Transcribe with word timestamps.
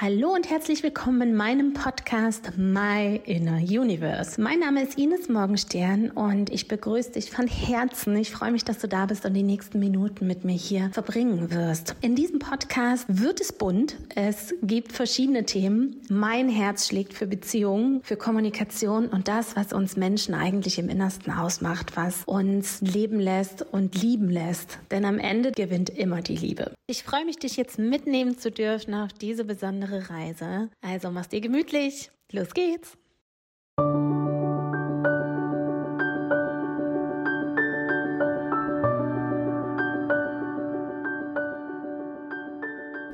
Hallo 0.00 0.32
und 0.32 0.48
herzlich 0.48 0.84
willkommen 0.84 1.30
in 1.30 1.34
meinem 1.34 1.72
Podcast 1.72 2.52
My 2.56 3.20
Inner 3.24 3.56
Universe. 3.56 4.40
Mein 4.40 4.60
Name 4.60 4.84
ist 4.84 4.96
Ines 4.96 5.28
Morgenstern 5.28 6.12
und 6.12 6.50
ich 6.50 6.68
begrüße 6.68 7.10
dich 7.10 7.32
von 7.32 7.48
Herzen. 7.48 8.14
Ich 8.14 8.30
freue 8.30 8.52
mich, 8.52 8.62
dass 8.62 8.78
du 8.78 8.86
da 8.86 9.06
bist 9.06 9.24
und 9.24 9.34
die 9.34 9.42
nächsten 9.42 9.80
Minuten 9.80 10.28
mit 10.28 10.44
mir 10.44 10.54
hier 10.54 10.90
verbringen 10.92 11.50
wirst. 11.50 11.96
In 12.00 12.14
diesem 12.14 12.38
Podcast 12.38 13.06
wird 13.08 13.40
es 13.40 13.52
bunt. 13.52 13.96
Es 14.14 14.54
gibt 14.62 14.92
verschiedene 14.92 15.44
Themen. 15.46 16.00
Mein 16.08 16.48
Herz 16.48 16.86
schlägt 16.86 17.12
für 17.12 17.26
Beziehungen, 17.26 18.00
für 18.04 18.16
Kommunikation 18.16 19.08
und 19.08 19.26
das, 19.26 19.56
was 19.56 19.72
uns 19.72 19.96
Menschen 19.96 20.32
eigentlich 20.32 20.78
im 20.78 20.90
Innersten 20.90 21.32
ausmacht, 21.32 21.96
was 21.96 22.22
uns 22.24 22.80
leben 22.82 23.18
lässt 23.18 23.66
und 23.72 24.00
lieben 24.00 24.30
lässt. 24.30 24.78
Denn 24.92 25.04
am 25.04 25.18
Ende 25.18 25.50
gewinnt 25.50 25.90
immer 25.90 26.22
die 26.22 26.36
Liebe. 26.36 26.70
Ich 26.86 27.02
freue 27.02 27.24
mich, 27.24 27.38
dich 27.38 27.56
jetzt 27.56 27.80
mitnehmen 27.80 28.38
zu 28.38 28.52
dürfen 28.52 28.94
auf 28.94 29.12
diese 29.12 29.44
besondere 29.44 29.87
besondere 29.88 30.10
Reise. 30.10 30.70
Also 30.80 31.10
mach's 31.10 31.28
dir 31.28 31.40
gemütlich. 31.40 32.10
Los 32.32 32.52
geht's. 32.54 32.96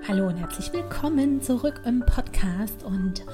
Hallo 0.06 0.28
und 0.28 0.36
herzlich 0.36 0.72
willkommen 0.72 1.40
zurück 1.40 1.80
im 1.86 2.04
Podcast 2.04 2.82
und 2.84 3.24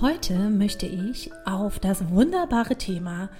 heute 0.00 0.50
möchte 0.50 0.86
ich 0.86 1.30
auf 1.46 1.78
das 1.78 2.10
wunderbare 2.10 2.76
Thema 2.76 3.30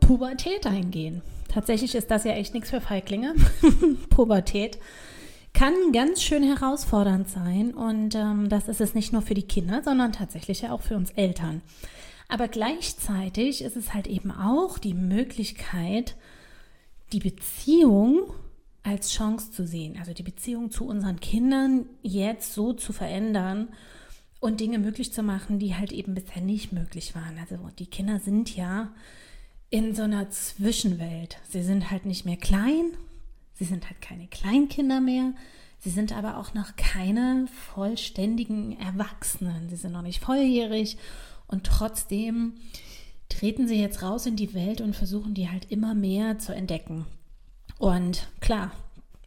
Pubertät 0.00 0.66
eingehen. 0.66 1.22
Tatsächlich 1.48 1.94
ist 1.94 2.10
das 2.10 2.24
ja 2.24 2.32
echt 2.32 2.52
nichts 2.52 2.70
für 2.70 2.80
Feiglinge. 2.80 3.34
Pubertät 4.10 4.78
kann 5.54 5.92
ganz 5.92 6.20
schön 6.20 6.42
herausfordernd 6.42 7.28
sein 7.28 7.72
und 7.72 8.16
ähm, 8.16 8.48
das 8.48 8.68
ist 8.68 8.80
es 8.80 8.94
nicht 8.94 9.12
nur 9.12 9.22
für 9.22 9.34
die 9.34 9.46
Kinder, 9.46 9.82
sondern 9.82 10.12
tatsächlich 10.12 10.62
ja 10.62 10.72
auch 10.72 10.82
für 10.82 10.96
uns 10.96 11.12
Eltern. 11.12 11.62
Aber 12.28 12.48
gleichzeitig 12.48 13.62
ist 13.62 13.76
es 13.76 13.94
halt 13.94 14.08
eben 14.08 14.32
auch 14.32 14.78
die 14.78 14.94
Möglichkeit, 14.94 16.16
die 17.12 17.20
Beziehung 17.20 18.32
als 18.82 19.12
Chance 19.12 19.52
zu 19.52 19.66
sehen, 19.66 19.96
also 19.98 20.12
die 20.12 20.24
Beziehung 20.24 20.70
zu 20.70 20.86
unseren 20.86 21.20
Kindern 21.20 21.86
jetzt 22.02 22.52
so 22.52 22.72
zu 22.72 22.92
verändern 22.92 23.68
und 24.40 24.60
Dinge 24.60 24.78
möglich 24.78 25.12
zu 25.12 25.22
machen, 25.22 25.60
die 25.60 25.76
halt 25.76 25.92
eben 25.92 26.14
bisher 26.14 26.42
nicht 26.42 26.72
möglich 26.72 27.14
waren. 27.14 27.38
Also 27.38 27.56
die 27.78 27.86
Kinder 27.86 28.18
sind 28.18 28.54
ja 28.54 28.92
in 29.70 29.94
so 29.94 30.02
einer 30.02 30.28
Zwischenwelt. 30.30 31.38
Sie 31.48 31.62
sind 31.62 31.90
halt 31.90 32.06
nicht 32.06 32.26
mehr 32.26 32.36
klein 32.36 32.90
Sie 33.54 33.64
sind 33.64 33.86
halt 33.88 34.00
keine 34.00 34.26
Kleinkinder 34.26 35.00
mehr. 35.00 35.32
Sie 35.78 35.90
sind 35.90 36.12
aber 36.16 36.38
auch 36.38 36.54
noch 36.54 36.76
keine 36.76 37.46
vollständigen 37.74 38.78
Erwachsenen. 38.78 39.68
Sie 39.68 39.76
sind 39.76 39.92
noch 39.92 40.02
nicht 40.02 40.22
volljährig 40.22 40.96
und 41.46 41.64
trotzdem 41.64 42.54
treten 43.28 43.68
sie 43.68 43.80
jetzt 43.80 44.02
raus 44.02 44.26
in 44.26 44.36
die 44.36 44.54
Welt 44.54 44.80
und 44.80 44.96
versuchen 44.96 45.34
die 45.34 45.50
halt 45.50 45.70
immer 45.70 45.94
mehr 45.94 46.38
zu 46.38 46.54
entdecken. 46.54 47.06
Und 47.78 48.28
klar, 48.40 48.72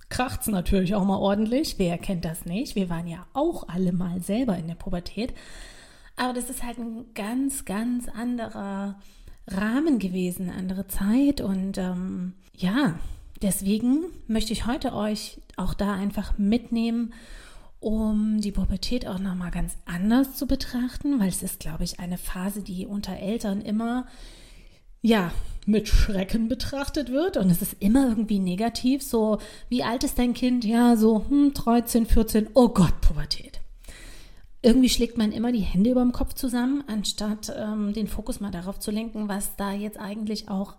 kracht 0.10 0.42
es 0.42 0.48
natürlich 0.48 0.96
auch 0.96 1.06
mal 1.06 1.18
ordentlich. 1.18 1.76
Wer 1.78 1.98
kennt 1.98 2.26
das 2.26 2.46
nicht? 2.46 2.76
Wir 2.76 2.90
waren 2.90 3.08
ja 3.08 3.26
auch 3.34 3.68
alle 3.68 3.92
mal 3.92 4.22
selber 4.22 4.58
in 4.58 4.68
der 4.68 4.76
Pubertät. 4.76 5.34
Aber 6.16 6.34
das 6.34 6.50
ist 6.50 6.64
halt 6.64 6.80
ein 6.80 7.06
ganz, 7.14 7.66
ganz 7.66 8.08
anderer 8.10 8.96
Rahmen 9.48 10.00
gewesen, 10.00 10.50
andere 10.50 10.88
Zeit. 10.88 11.42
Und 11.42 11.78
ähm, 11.78 12.34
ja, 12.56 13.00
Deswegen 13.42 14.06
möchte 14.28 14.54
ich 14.54 14.66
heute 14.66 14.94
euch 14.94 15.40
auch 15.58 15.74
da 15.74 15.94
einfach 15.94 16.38
mitnehmen, 16.38 17.14
um 17.80 18.42
die 18.42 18.52
Pubertät 18.52 19.08
auch 19.08 19.20
nochmal 19.20 19.52
ganz 19.52 19.76
anders 19.86 20.36
zu 20.36 20.48
betrachten, 20.48 21.20
weil 21.20 21.30
es 21.30 21.44
ist, 21.44 21.60
glaube 21.60 21.84
ich, 21.84 22.00
eine 22.00 22.18
Phase, 22.18 22.64
die 22.64 22.88
unter 22.88 23.18
Eltern 23.18 23.62
immer, 23.62 24.08
ja, 25.02 25.32
mit 25.68 25.88
Schrecken 25.88 26.48
betrachtet 26.48 27.12
wird 27.12 27.38
und 27.38 27.52
es 27.52 27.62
ist 27.62 27.76
immer 27.80 28.08
irgendwie 28.08 28.40
negativ. 28.40 29.04
So, 29.04 29.38
wie 29.70 29.84
alt 29.84 30.04
ist 30.04 30.18
dein 30.18 30.34
Kind? 30.34 30.66
Ja, 30.66 30.96
so 30.96 31.26
hm, 31.28 31.54
13, 31.54 32.06
14, 32.06 32.50
oh 32.56 32.70
Gott, 32.70 33.02
Pubertät. 33.02 33.60
Irgendwie 34.64 34.90
schlägt 34.90 35.18
man 35.18 35.32
immer 35.32 35.52
die 35.52 35.60
Hände 35.60 35.92
über 35.92 36.02
dem 36.02 36.14
Kopf 36.14 36.34
zusammen, 36.34 36.84
anstatt 36.88 37.54
ähm, 37.56 37.94
den 37.94 38.08
Fokus 38.08 38.40
mal 38.40 38.50
darauf 38.50 38.80
zu 38.80 38.90
lenken, 38.90 39.28
was 39.28 39.56
da 39.56 39.72
jetzt 39.72 40.00
eigentlich 40.00 40.50
auch 40.50 40.76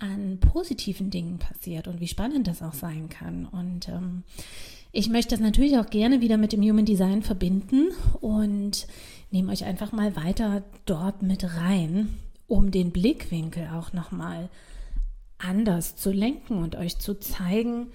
an 0.00 0.38
positiven 0.40 1.10
Dingen 1.10 1.38
passiert 1.38 1.86
und 1.86 2.00
wie 2.00 2.08
spannend 2.08 2.46
das 2.46 2.62
auch 2.62 2.74
sein 2.74 3.08
kann. 3.08 3.46
Und 3.46 3.88
ähm, 3.88 4.24
ich 4.92 5.08
möchte 5.08 5.30
das 5.30 5.40
natürlich 5.40 5.78
auch 5.78 5.88
gerne 5.88 6.20
wieder 6.20 6.36
mit 6.36 6.52
dem 6.52 6.62
Human 6.62 6.84
Design 6.84 7.22
verbinden 7.22 7.88
und 8.20 8.86
nehme 9.30 9.52
euch 9.52 9.64
einfach 9.64 9.92
mal 9.92 10.16
weiter 10.16 10.64
dort 10.86 11.22
mit 11.22 11.44
rein, 11.56 12.18
um 12.48 12.70
den 12.70 12.90
Blickwinkel 12.90 13.68
auch 13.68 13.92
nochmal 13.92 14.48
anders 15.38 15.96
zu 15.96 16.10
lenken 16.10 16.58
und 16.58 16.76
euch 16.76 16.98
zu 16.98 17.18
zeigen, 17.18 17.86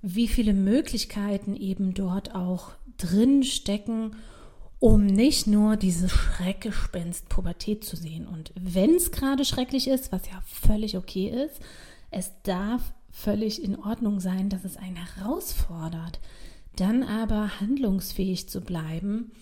wie 0.00 0.28
viele 0.28 0.54
Möglichkeiten 0.54 1.56
eben 1.56 1.94
dort 1.94 2.34
auch 2.34 2.72
drin 2.98 3.42
stecken 3.42 4.12
um 4.84 5.06
nicht 5.06 5.46
nur 5.46 5.78
dieses 5.78 6.12
Schreckgespenst 6.12 7.30
Pubertät 7.30 7.84
zu 7.84 7.96
sehen. 7.96 8.26
Und 8.26 8.52
wenn 8.54 8.96
es 8.96 9.12
gerade 9.12 9.46
schrecklich 9.46 9.88
ist, 9.88 10.12
was 10.12 10.28
ja 10.28 10.42
völlig 10.44 10.98
okay 10.98 11.28
ist, 11.46 11.58
es 12.10 12.32
darf 12.42 12.92
völlig 13.10 13.64
in 13.64 13.78
Ordnung 13.78 14.20
sein, 14.20 14.50
dass 14.50 14.62
es 14.62 14.76
einen 14.76 14.96
herausfordert. 14.96 16.20
Dann 16.76 17.02
aber 17.02 17.60
handlungsfähig 17.60 18.50
zu 18.50 18.60
bleiben, 18.60 19.32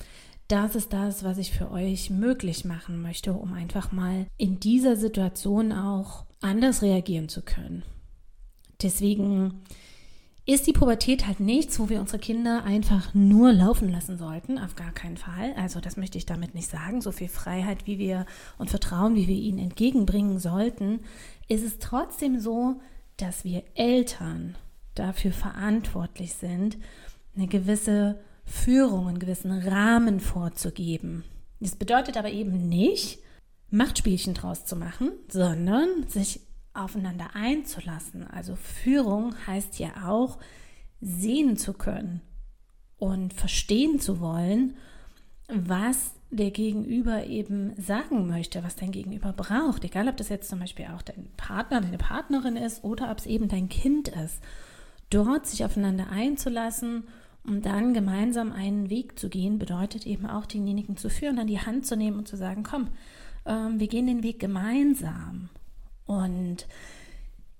das 0.46 0.76
ist 0.76 0.92
das, 0.92 1.24
was 1.24 1.38
ich 1.38 1.50
für 1.50 1.72
euch 1.72 2.08
möglich 2.08 2.64
machen 2.64 3.02
möchte, 3.02 3.32
um 3.32 3.52
einfach 3.52 3.90
mal 3.90 4.28
in 4.36 4.60
dieser 4.60 4.94
Situation 4.94 5.72
auch 5.72 6.24
anders 6.40 6.82
reagieren 6.82 7.28
zu 7.28 7.42
können. 7.42 7.82
Deswegen 8.80 9.64
ist 10.44 10.66
die 10.66 10.72
Pubertät 10.72 11.26
halt 11.26 11.38
nichts, 11.38 11.78
wo 11.78 11.88
wir 11.88 12.00
unsere 12.00 12.18
Kinder 12.18 12.64
einfach 12.64 13.14
nur 13.14 13.52
laufen 13.52 13.90
lassen 13.90 14.18
sollten, 14.18 14.58
auf 14.58 14.74
gar 14.74 14.90
keinen 14.90 15.16
Fall. 15.16 15.54
Also 15.56 15.80
das 15.80 15.96
möchte 15.96 16.18
ich 16.18 16.26
damit 16.26 16.54
nicht 16.54 16.68
sagen. 16.68 17.00
So 17.00 17.12
viel 17.12 17.28
Freiheit, 17.28 17.86
wie 17.86 17.98
wir 17.98 18.26
und 18.58 18.68
Vertrauen, 18.68 19.14
wie 19.14 19.28
wir 19.28 19.36
ihnen 19.36 19.58
entgegenbringen 19.58 20.40
sollten, 20.40 21.00
ist 21.48 21.62
es 21.62 21.78
trotzdem 21.78 22.40
so, 22.40 22.80
dass 23.18 23.44
wir 23.44 23.62
Eltern 23.74 24.56
dafür 24.94 25.32
verantwortlich 25.32 26.34
sind, 26.34 26.76
eine 27.36 27.46
gewisse 27.46 28.20
Führung, 28.44 29.08
einen 29.08 29.20
gewissen 29.20 29.52
Rahmen 29.52 30.18
vorzugeben. 30.18 31.24
Das 31.60 31.76
bedeutet 31.76 32.16
aber 32.16 32.30
eben 32.30 32.68
nicht, 32.68 33.20
Machtspielchen 33.70 34.34
draus 34.34 34.64
zu 34.66 34.76
machen, 34.76 35.12
sondern 35.28 35.88
sich 36.08 36.40
aufeinander 36.74 37.30
einzulassen. 37.34 38.26
Also 38.26 38.56
Führung 38.56 39.34
heißt 39.46 39.78
ja 39.78 40.08
auch 40.08 40.38
sehen 41.00 41.56
zu 41.56 41.72
können 41.72 42.20
und 42.98 43.32
verstehen 43.32 44.00
zu 44.00 44.20
wollen, 44.20 44.76
was 45.48 46.12
der 46.30 46.50
Gegenüber 46.50 47.26
eben 47.26 47.74
sagen 47.80 48.26
möchte, 48.26 48.62
was 48.64 48.76
dein 48.76 48.90
Gegenüber 48.90 49.32
braucht. 49.32 49.84
Egal, 49.84 50.08
ob 50.08 50.16
das 50.16 50.30
jetzt 50.30 50.48
zum 50.48 50.60
Beispiel 50.60 50.86
auch 50.86 51.02
dein 51.02 51.28
Partner, 51.36 51.80
deine 51.80 51.98
Partnerin 51.98 52.56
ist 52.56 52.84
oder 52.84 53.10
ob 53.10 53.18
es 53.18 53.26
eben 53.26 53.48
dein 53.48 53.68
Kind 53.68 54.08
ist. 54.08 54.42
Dort 55.10 55.46
sich 55.46 55.64
aufeinander 55.64 56.08
einzulassen 56.10 57.04
um 57.44 57.60
dann 57.60 57.92
gemeinsam 57.92 58.52
einen 58.52 58.88
Weg 58.88 59.18
zu 59.18 59.28
gehen, 59.28 59.58
bedeutet 59.58 60.06
eben 60.06 60.26
auch 60.26 60.46
denjenigen 60.46 60.96
zu 60.96 61.10
führen, 61.10 61.38
an 61.38 61.48
die 61.48 61.60
Hand 61.60 61.86
zu 61.86 61.96
nehmen 61.96 62.18
und 62.18 62.28
zu 62.28 62.36
sagen, 62.36 62.62
komm, 62.62 62.88
ähm, 63.46 63.80
wir 63.80 63.88
gehen 63.88 64.06
den 64.06 64.22
Weg 64.22 64.38
gemeinsam. 64.38 65.48
Und 66.06 66.66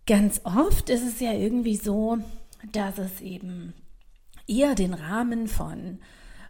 ganz 0.07 0.41
oft 0.45 0.91
ist 0.91 1.07
es 1.07 1.21
ja 1.21 1.33
irgendwie 1.33 1.77
so, 1.77 2.19
dass 2.73 2.99
es 2.99 3.21
eben 3.21 3.75
eher 4.47 4.75
den 4.75 4.95
Rahmen 4.95 5.49
von 5.49 5.99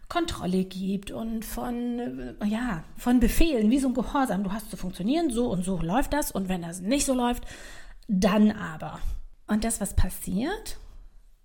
Kontrolle 0.09 0.65
gibt 0.65 1.11
und 1.11 1.43
von, 1.43 2.35
äh, 2.39 2.45
ja, 2.45 2.83
von 2.97 3.19
Befehlen, 3.19 3.71
wie 3.71 3.79
so 3.79 3.87
ein 3.87 3.93
Gehorsam. 3.93 4.43
Du 4.43 4.51
hast 4.51 4.69
zu 4.69 4.77
funktionieren, 4.77 5.31
so 5.31 5.49
und 5.49 5.63
so 5.63 5.77
läuft 5.81 6.13
das. 6.13 6.31
Und 6.31 6.49
wenn 6.49 6.61
das 6.61 6.81
nicht 6.81 7.05
so 7.05 7.13
läuft, 7.13 7.45
dann 8.07 8.51
aber. 8.51 8.99
Und 9.47 9.63
das, 9.63 9.81
was 9.81 9.95
passiert, 9.95 10.77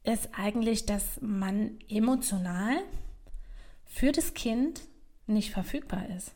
ist 0.04 0.28
eigentlich, 0.36 0.86
dass 0.86 1.18
man 1.20 1.78
emotional 1.88 2.76
für 3.86 4.12
das 4.12 4.34
Kind 4.34 4.82
nicht 5.26 5.50
verfügbar 5.50 6.08
ist. 6.16 6.32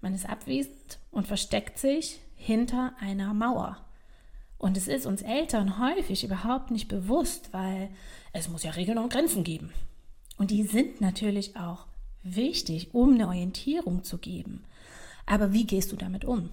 Man 0.00 0.14
ist 0.14 0.28
abwesend 0.28 0.98
und 1.10 1.26
versteckt 1.26 1.78
sich 1.78 2.20
hinter 2.38 2.94
einer 2.98 3.34
Mauer. 3.34 3.76
Und 4.56 4.76
es 4.76 4.88
ist 4.88 5.04
uns 5.04 5.20
Eltern 5.20 5.78
häufig 5.78 6.24
überhaupt 6.24 6.70
nicht 6.70 6.88
bewusst, 6.88 7.52
weil 7.52 7.90
es 8.32 8.48
muss 8.48 8.62
ja 8.62 8.70
Regeln 8.70 8.98
und 8.98 9.12
Grenzen 9.12 9.44
geben. 9.44 9.70
Und 10.38 10.50
die 10.50 10.62
sind 10.62 11.00
natürlich 11.00 11.56
auch 11.56 11.86
wichtig, 12.22 12.94
um 12.94 13.14
eine 13.14 13.28
Orientierung 13.28 14.02
zu 14.02 14.16
geben. 14.18 14.64
Aber 15.26 15.52
wie 15.52 15.66
gehst 15.66 15.92
du 15.92 15.96
damit 15.96 16.24
um? 16.24 16.48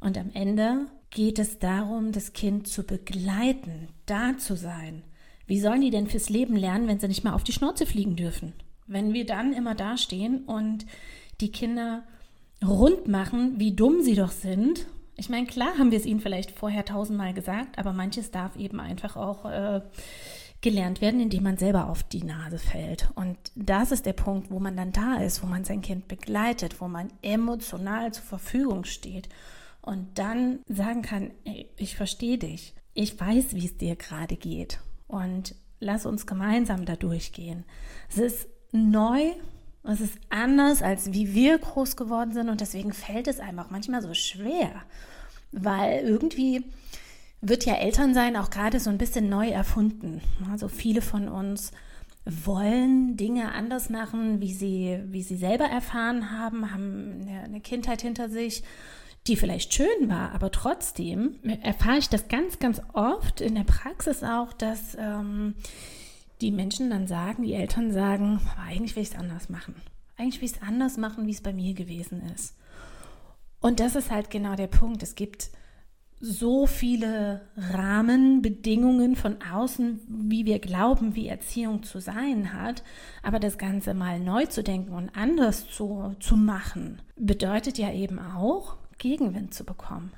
Und 0.00 0.18
am 0.18 0.30
Ende 0.34 0.86
geht 1.10 1.38
es 1.38 1.60
darum, 1.60 2.10
das 2.10 2.32
Kind 2.32 2.66
zu 2.66 2.82
begleiten, 2.82 3.88
da 4.06 4.36
zu 4.36 4.56
sein. 4.56 5.04
Wie 5.46 5.60
sollen 5.60 5.80
die 5.80 5.90
denn 5.90 6.08
fürs 6.08 6.28
Leben 6.28 6.56
lernen, 6.56 6.88
wenn 6.88 6.98
sie 6.98 7.08
nicht 7.08 7.24
mal 7.24 7.32
auf 7.32 7.44
die 7.44 7.52
Schnauze 7.52 7.86
fliegen 7.86 8.16
dürfen? 8.16 8.52
wenn 8.88 9.12
wir 9.12 9.26
dann 9.26 9.52
immer 9.52 9.74
dastehen 9.74 10.44
und 10.44 10.86
die 11.40 11.52
Kinder 11.52 12.02
rund 12.66 13.06
machen, 13.06 13.60
wie 13.60 13.76
dumm 13.76 14.02
sie 14.02 14.16
doch 14.16 14.32
sind. 14.32 14.86
Ich 15.18 15.28
meine, 15.28 15.46
klar 15.46 15.76
haben 15.78 15.90
wir 15.90 15.98
es 15.98 16.06
ihnen 16.06 16.20
vielleicht 16.20 16.52
vorher 16.52 16.84
tausendmal 16.84 17.34
gesagt, 17.34 17.76
aber 17.76 17.92
manches 17.92 18.30
darf 18.30 18.54
eben 18.54 18.78
einfach 18.78 19.16
auch 19.16 19.44
äh, 19.44 19.80
gelernt 20.60 21.00
werden, 21.00 21.20
indem 21.20 21.42
man 21.42 21.56
selber 21.56 21.88
auf 21.88 22.04
die 22.04 22.22
Nase 22.22 22.58
fällt. 22.58 23.10
Und 23.16 23.36
das 23.56 23.90
ist 23.90 24.06
der 24.06 24.12
Punkt, 24.12 24.50
wo 24.50 24.60
man 24.60 24.76
dann 24.76 24.92
da 24.92 25.16
ist, 25.16 25.42
wo 25.42 25.48
man 25.48 25.64
sein 25.64 25.82
Kind 25.82 26.06
begleitet, 26.06 26.80
wo 26.80 26.86
man 26.86 27.12
emotional 27.20 28.12
zur 28.12 28.24
Verfügung 28.24 28.84
steht 28.84 29.28
und 29.82 30.18
dann 30.18 30.60
sagen 30.68 31.02
kann, 31.02 31.32
ey, 31.44 31.68
ich 31.76 31.96
verstehe 31.96 32.38
dich, 32.38 32.74
ich 32.94 33.18
weiß, 33.18 33.54
wie 33.54 33.66
es 33.66 33.76
dir 33.76 33.96
gerade 33.96 34.36
geht 34.36 34.80
und 35.08 35.56
lass 35.80 36.06
uns 36.06 36.26
gemeinsam 36.26 36.84
da 36.84 36.94
durchgehen. 36.94 37.64
Es 38.08 38.18
ist 38.18 38.48
neu, 38.70 39.32
es 39.84 40.00
ist 40.00 40.18
anders, 40.28 40.82
als 40.82 41.12
wie 41.12 41.34
wir 41.34 41.58
groß 41.58 41.96
geworden 41.96 42.32
sind. 42.32 42.48
Und 42.48 42.60
deswegen 42.60 42.92
fällt 42.92 43.28
es 43.28 43.40
einem 43.40 43.58
auch 43.58 43.70
manchmal 43.70 44.02
so 44.02 44.14
schwer, 44.14 44.82
weil 45.52 46.00
irgendwie 46.00 46.64
wird 47.40 47.64
ja 47.64 47.74
Elternsein 47.74 48.36
auch 48.36 48.50
gerade 48.50 48.80
so 48.80 48.90
ein 48.90 48.98
bisschen 48.98 49.28
neu 49.28 49.48
erfunden. 49.48 50.20
Also 50.50 50.68
viele 50.68 51.02
von 51.02 51.28
uns 51.28 51.70
wollen 52.24 53.16
Dinge 53.16 53.52
anders 53.52 53.88
machen, 53.88 54.40
wie 54.40 54.52
sie, 54.52 55.00
wie 55.06 55.22
sie 55.22 55.36
selber 55.36 55.64
erfahren 55.64 56.30
haben, 56.30 56.72
haben 56.72 57.26
eine 57.44 57.60
Kindheit 57.60 58.02
hinter 58.02 58.28
sich, 58.28 58.62
die 59.26 59.36
vielleicht 59.36 59.74
schön 59.74 60.08
war, 60.08 60.32
aber 60.32 60.50
trotzdem 60.50 61.36
erfahre 61.62 61.98
ich 61.98 62.08
das 62.08 62.28
ganz, 62.28 62.58
ganz 62.58 62.80
oft 62.92 63.40
in 63.40 63.54
der 63.54 63.64
Praxis 63.64 64.22
auch, 64.22 64.52
dass 64.52 64.96
ähm, 64.98 65.54
die 66.40 66.50
Menschen 66.50 66.90
dann 66.90 67.06
sagen, 67.06 67.42
die 67.42 67.54
Eltern 67.54 67.92
sagen, 67.92 68.40
eigentlich 68.66 68.96
will 68.96 69.02
ich 69.02 69.10
es 69.10 69.16
anders 69.18 69.48
machen. 69.48 69.74
Eigentlich 70.16 70.40
will 70.40 70.48
ich 70.48 70.56
es 70.56 70.62
anders 70.62 70.96
machen, 70.96 71.26
wie 71.26 71.32
es 71.32 71.40
bei 71.40 71.52
mir 71.52 71.74
gewesen 71.74 72.22
ist. 72.34 72.56
Und 73.60 73.80
das 73.80 73.96
ist 73.96 74.10
halt 74.10 74.30
genau 74.30 74.54
der 74.54 74.66
Punkt. 74.68 75.02
Es 75.02 75.14
gibt 75.14 75.50
so 76.20 76.66
viele 76.66 77.42
Rahmenbedingungen 77.56 79.14
von 79.14 79.36
außen, 79.42 80.00
wie 80.08 80.46
wir 80.46 80.58
glauben, 80.58 81.14
wie 81.14 81.28
Erziehung 81.28 81.82
zu 81.84 82.00
sein 82.00 82.52
hat. 82.52 82.82
Aber 83.22 83.38
das 83.38 83.58
Ganze 83.58 83.94
mal 83.94 84.18
neu 84.18 84.46
zu 84.46 84.62
denken 84.62 84.92
und 84.92 85.10
anders 85.16 85.68
zu, 85.68 86.16
zu 86.18 86.36
machen, 86.36 87.00
bedeutet 87.16 87.78
ja 87.78 87.92
eben 87.92 88.18
auch, 88.18 88.76
Gegenwind 88.98 89.54
zu 89.54 89.64
bekommen. 89.64 90.12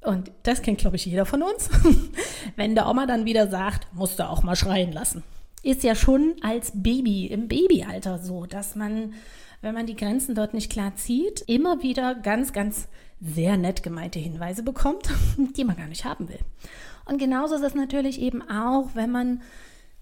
Und 0.00 0.30
das 0.44 0.62
kennt, 0.62 0.78
glaube 0.78 0.96
ich, 0.96 1.06
jeder 1.06 1.26
von 1.26 1.42
uns. 1.42 1.68
Wenn 2.56 2.74
der 2.74 2.88
Oma 2.88 3.06
dann 3.06 3.24
wieder 3.24 3.48
sagt, 3.48 3.88
musst 3.92 4.18
du 4.18 4.28
auch 4.28 4.42
mal 4.42 4.56
schreien 4.56 4.92
lassen. 4.92 5.24
Ist 5.62 5.82
ja 5.82 5.94
schon 5.94 6.36
als 6.40 6.72
Baby, 6.74 7.26
im 7.26 7.48
Babyalter 7.48 8.18
so, 8.18 8.46
dass 8.46 8.76
man, 8.76 9.14
wenn 9.60 9.74
man 9.74 9.86
die 9.86 9.96
Grenzen 9.96 10.36
dort 10.36 10.54
nicht 10.54 10.70
klar 10.70 10.94
zieht, 10.94 11.40
immer 11.48 11.82
wieder 11.82 12.14
ganz, 12.14 12.52
ganz 12.52 12.86
sehr 13.20 13.56
nett 13.56 13.82
gemeinte 13.82 14.20
Hinweise 14.20 14.62
bekommt, 14.62 15.08
die 15.56 15.64
man 15.64 15.76
gar 15.76 15.88
nicht 15.88 16.04
haben 16.04 16.28
will. 16.28 16.38
Und 17.06 17.18
genauso 17.18 17.56
ist 17.56 17.62
es 17.62 17.74
natürlich 17.74 18.20
eben 18.20 18.48
auch, 18.48 18.90
wenn 18.94 19.10
man 19.10 19.42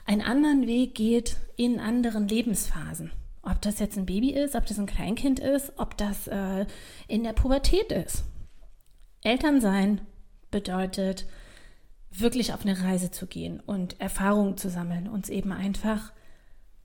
einen 0.05 0.23
anderen 0.23 0.67
Weg 0.67 0.95
geht 0.95 1.37
in 1.57 1.81
anderen 1.81 2.29
Lebensphasen. 2.29 3.13
Ob 3.43 3.63
das 3.63 3.79
jetzt 3.79 3.97
ein 3.97 4.07
Baby 4.07 4.31
ist, 4.31 4.55
ob 4.57 4.67
das 4.67 4.79
ein 4.79 4.87
Kleinkind 4.87 5.41
ist, 5.41 5.73
ob 5.79 5.97
das 5.97 6.27
äh, 6.27 6.67
in 7.09 7.25
der 7.25 7.33
Pubertät 7.33 7.93
ist. 7.93 8.25
Elternsein 9.27 10.01
bedeutet, 10.51 11.27
wirklich 12.11 12.55
auf 12.55 12.65
eine 12.65 12.81
Reise 12.83 13.11
zu 13.11 13.27
gehen 13.27 13.61
und 13.61 14.01
Erfahrungen 14.01 14.57
zu 14.57 14.71
sammeln, 14.71 15.09
uns 15.09 15.29
eben 15.29 15.53
einfach 15.53 16.13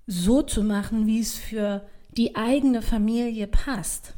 so 0.08 0.42
zu 0.42 0.64
machen, 0.64 1.08
wie 1.08 1.20
es 1.20 1.36
für 1.36 1.86
die 2.18 2.36
eigene 2.36 2.82
Familie 2.82 3.48
passt. 3.48 4.16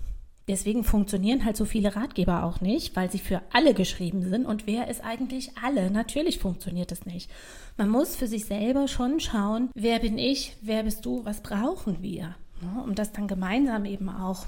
Deswegen 0.48 0.84
funktionieren 0.84 1.46
halt 1.46 1.56
so 1.56 1.64
viele 1.66 1.96
Ratgeber 1.96 2.44
auch 2.44 2.60
nicht, 2.60 2.96
weil 2.96 3.10
sie 3.10 3.20
für 3.20 3.42
alle 3.54 3.74
geschrieben 3.74 4.24
sind. 4.24 4.46
Und 4.46 4.68
wer 4.68 4.90
ist 4.90 5.04
eigentlich 5.04 5.52
alle? 5.62 5.90
Natürlich 5.90 6.40
funktioniert 6.40 6.92
es 6.92 7.06
nicht. 7.06 7.30
Man 7.78 7.90
muss 7.90 8.16
für 8.16 8.28
sich 8.28 8.46
selber 8.46 8.88
schon 8.88 9.20
schauen, 9.20 9.70
wer 9.74 10.00
bin 10.00 10.18
ich, 10.18 10.58
wer 10.62 10.84
bist 10.84 11.06
du, 11.06 11.24
was 11.24 11.42
brauchen 11.42 12.02
wir, 12.02 12.36
ne? 12.62 12.84
um 12.84 12.94
das 12.96 13.14
dann 13.14 13.28
gemeinsam 13.28 13.86
eben 13.86 14.10
auch 14.10 14.48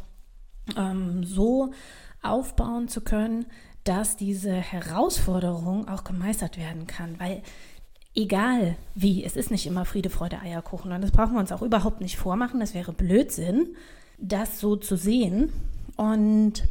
ähm, 0.75 1.24
so 1.24 1.71
aufbauen 2.25 2.88
zu 2.88 3.01
können, 3.01 3.45
dass 3.83 4.18
diese 4.18 4.54
Herausforderung 4.54 5.88
auch 5.88 6.04
gemeistert 6.04 6.57
werden 6.57 6.88
kann. 6.88 7.19
Weil 7.19 7.44
egal 8.16 8.75
wie, 8.95 9.24
es 9.24 9.36
ist 9.36 9.51
nicht 9.51 9.68
immer 9.68 9.86
Friede, 9.86 10.10
Freude, 10.10 10.39
Eierkuchen. 10.39 10.92
Und 10.92 11.01
das 11.01 11.12
brauchen 11.12 11.33
wir 11.33 11.39
uns 11.39 11.51
auch 11.51 11.62
überhaupt 11.62 12.01
nicht 12.01 12.18
vormachen. 12.18 12.60
Das 12.60 12.74
wäre 12.74 12.94
Blödsinn, 12.94 13.75
das 14.18 14.60
so 14.60 14.75
zu 14.75 14.95
sehen 14.95 15.51
und 15.98 16.63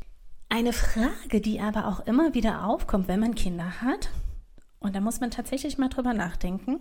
eine 0.48 0.72
Frage, 0.72 1.40
die 1.40 1.60
aber 1.60 1.88
auch 1.88 2.00
immer 2.06 2.34
wieder 2.34 2.66
aufkommt, 2.66 3.08
wenn 3.08 3.20
man 3.20 3.34
Kinder 3.34 3.80
hat, 3.80 4.10
und 4.84 4.94
da 4.94 5.00
muss 5.00 5.18
man 5.20 5.30
tatsächlich 5.30 5.78
mal 5.78 5.88
drüber 5.88 6.12
nachdenken, 6.12 6.80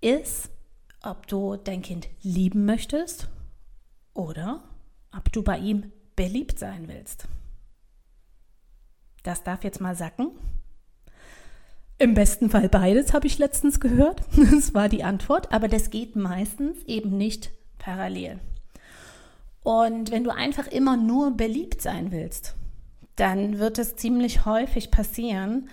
ist, 0.00 0.48
ob 1.02 1.26
du 1.26 1.56
dein 1.56 1.82
Kind 1.82 2.08
lieben 2.22 2.64
möchtest 2.64 3.28
oder 4.14 4.64
ob 5.14 5.30
du 5.30 5.42
bei 5.42 5.58
ihm 5.58 5.92
beliebt 6.16 6.58
sein 6.58 6.88
willst. 6.88 7.28
Das 9.22 9.42
darf 9.44 9.64
jetzt 9.64 9.80
mal 9.80 9.94
sacken. 9.94 10.30
Im 11.98 12.14
besten 12.14 12.50
Fall 12.50 12.68
beides, 12.68 13.12
habe 13.12 13.26
ich 13.26 13.38
letztens 13.38 13.78
gehört. 13.78 14.22
Das 14.50 14.74
war 14.74 14.88
die 14.88 15.04
Antwort, 15.04 15.52
aber 15.52 15.68
das 15.68 15.90
geht 15.90 16.16
meistens 16.16 16.82
eben 16.84 17.16
nicht 17.16 17.50
parallel. 17.78 18.40
Und 19.62 20.10
wenn 20.10 20.24
du 20.24 20.30
einfach 20.30 20.66
immer 20.66 20.96
nur 20.96 21.36
beliebt 21.36 21.80
sein 21.80 22.10
willst, 22.10 22.56
dann 23.16 23.58
wird 23.58 23.78
es 23.78 23.96
ziemlich 23.96 24.44
häufig 24.44 24.90
passieren, 24.90 25.68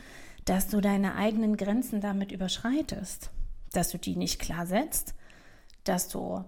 dass 0.45 0.67
du 0.67 0.81
deine 0.81 1.15
eigenen 1.15 1.57
Grenzen 1.57 2.01
damit 2.01 2.31
überschreitest, 2.31 3.31
dass 3.73 3.89
du 3.89 3.97
die 3.97 4.15
nicht 4.15 4.39
klar 4.39 4.65
setzt, 4.65 5.15
dass 5.83 6.09
du 6.09 6.43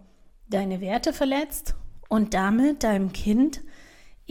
deine 0.47 0.81
Werte 0.81 1.13
verletzt 1.13 1.75
und 2.09 2.33
damit 2.33 2.83
deinem 2.83 3.13
Kind 3.13 3.62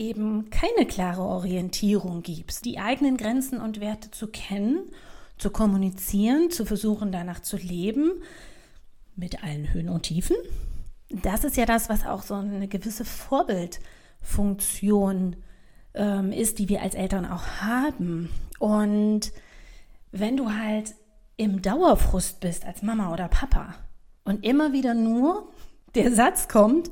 eben 0.01 0.49
keine 0.49 0.87
klare 0.87 1.21
Orientierung 1.21 2.23
gibst, 2.23 2.65
die 2.65 2.79
eigenen 2.79 3.17
Grenzen 3.17 3.61
und 3.61 3.79
Werte 3.79 4.11
zu 4.11 4.27
kennen, 4.27 4.89
zu 5.37 5.49
kommunizieren, 5.49 6.51
zu 6.51 6.65
versuchen 6.65 7.11
danach 7.11 7.41
zu 7.41 7.57
leben, 7.57 8.11
mit 9.15 9.43
allen 9.43 9.73
Höhen 9.73 9.89
und 9.89 10.03
Tiefen 10.03 10.35
das 11.11 11.43
ist 11.43 11.57
ja 11.57 11.65
das, 11.65 11.89
was 11.89 12.05
auch 12.05 12.21
so 12.23 12.35
eine 12.35 12.69
gewisse 12.69 13.03
Vorbildfunktion 13.05 15.35
ähm, 15.93 16.31
ist, 16.31 16.57
die 16.59 16.69
wir 16.69 16.81
als 16.81 16.95
Eltern 16.95 17.25
auch 17.25 17.45
haben. 17.61 18.29
Und 18.59 19.33
wenn 20.11 20.37
du 20.37 20.53
halt 20.53 20.95
im 21.37 21.61
Dauerfrust 21.61 22.39
bist 22.39 22.65
als 22.65 22.81
Mama 22.81 23.13
oder 23.13 23.27
Papa 23.27 23.75
und 24.23 24.43
immer 24.45 24.71
wieder 24.73 24.93
nur 24.93 25.51
der 25.95 26.13
Satz 26.13 26.47
kommt, 26.47 26.91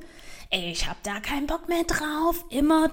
ey, 0.50 0.72
ich 0.72 0.88
hab 0.88 1.02
da 1.04 1.20
keinen 1.20 1.48
Bock 1.48 1.70
mehr 1.70 1.84
drauf, 1.84 2.44
immer, 2.50 2.90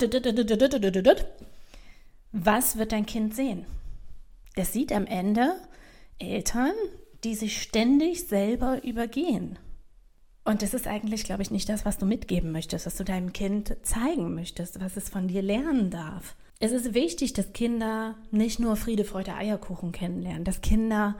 was 2.32 2.76
wird 2.78 2.92
dein 2.92 3.06
Kind 3.06 3.34
sehen? 3.34 3.66
Es 4.54 4.72
sieht 4.72 4.92
am 4.92 5.06
Ende 5.06 5.54
Eltern, 6.18 6.72
die 7.24 7.34
sich 7.34 7.60
ständig 7.60 8.26
selber 8.26 8.82
übergehen. 8.84 9.58
Und 10.44 10.62
das 10.62 10.74
ist 10.74 10.86
eigentlich, 10.86 11.24
glaube 11.24 11.42
ich, 11.42 11.50
nicht 11.50 11.68
das, 11.68 11.84
was 11.84 11.98
du 11.98 12.06
mitgeben 12.06 12.52
möchtest, 12.52 12.86
was 12.86 12.96
du 12.96 13.04
deinem 13.04 13.32
Kind 13.32 13.76
zeigen 13.82 14.34
möchtest, 14.34 14.80
was 14.80 14.96
es 14.96 15.08
von 15.08 15.26
dir 15.26 15.42
lernen 15.42 15.90
darf. 15.90 16.36
Es 16.60 16.72
ist 16.72 16.94
wichtig, 16.94 17.32
dass 17.32 17.52
Kinder 17.52 18.14
nicht 18.30 18.60
nur 18.60 18.76
Friede, 18.76 19.04
Freude, 19.04 19.34
Eierkuchen 19.34 19.92
kennenlernen, 19.92 20.44
dass 20.44 20.62
Kinder 20.62 21.16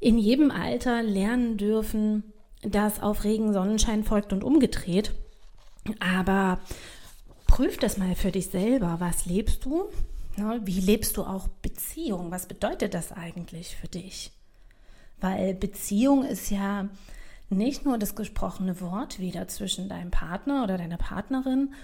in 0.00 0.18
jedem 0.18 0.50
Alter 0.50 1.02
lernen 1.02 1.58
dürfen, 1.58 2.32
dass 2.62 3.02
auf 3.02 3.24
Regen 3.24 3.52
Sonnenschein 3.52 4.04
folgt 4.04 4.32
und 4.32 4.42
umgedreht. 4.42 5.12
Aber 6.00 6.60
prüf 7.46 7.78
das 7.78 7.98
mal 7.98 8.14
für 8.14 8.30
dich 8.30 8.48
selber. 8.48 8.96
Was 8.98 9.26
lebst 9.26 9.64
du? 9.64 9.90
Wie 10.62 10.80
lebst 10.80 11.16
du 11.16 11.24
auch 11.24 11.48
Beziehung? 11.48 12.30
Was 12.30 12.46
bedeutet 12.46 12.94
das 12.94 13.12
eigentlich 13.12 13.76
für 13.76 13.88
dich? 13.88 14.32
Weil 15.20 15.54
Beziehung 15.54 16.24
ist 16.24 16.50
ja 16.50 16.88
nicht 17.50 17.84
nur 17.84 17.98
das 17.98 18.14
gesprochene 18.14 18.80
Wort 18.80 19.18
wieder 19.18 19.48
zwischen 19.48 19.88
deinem 19.88 20.10
Partner 20.10 20.62
oder 20.62 20.78
deiner 20.78 20.96
Partnerin, 20.96 21.74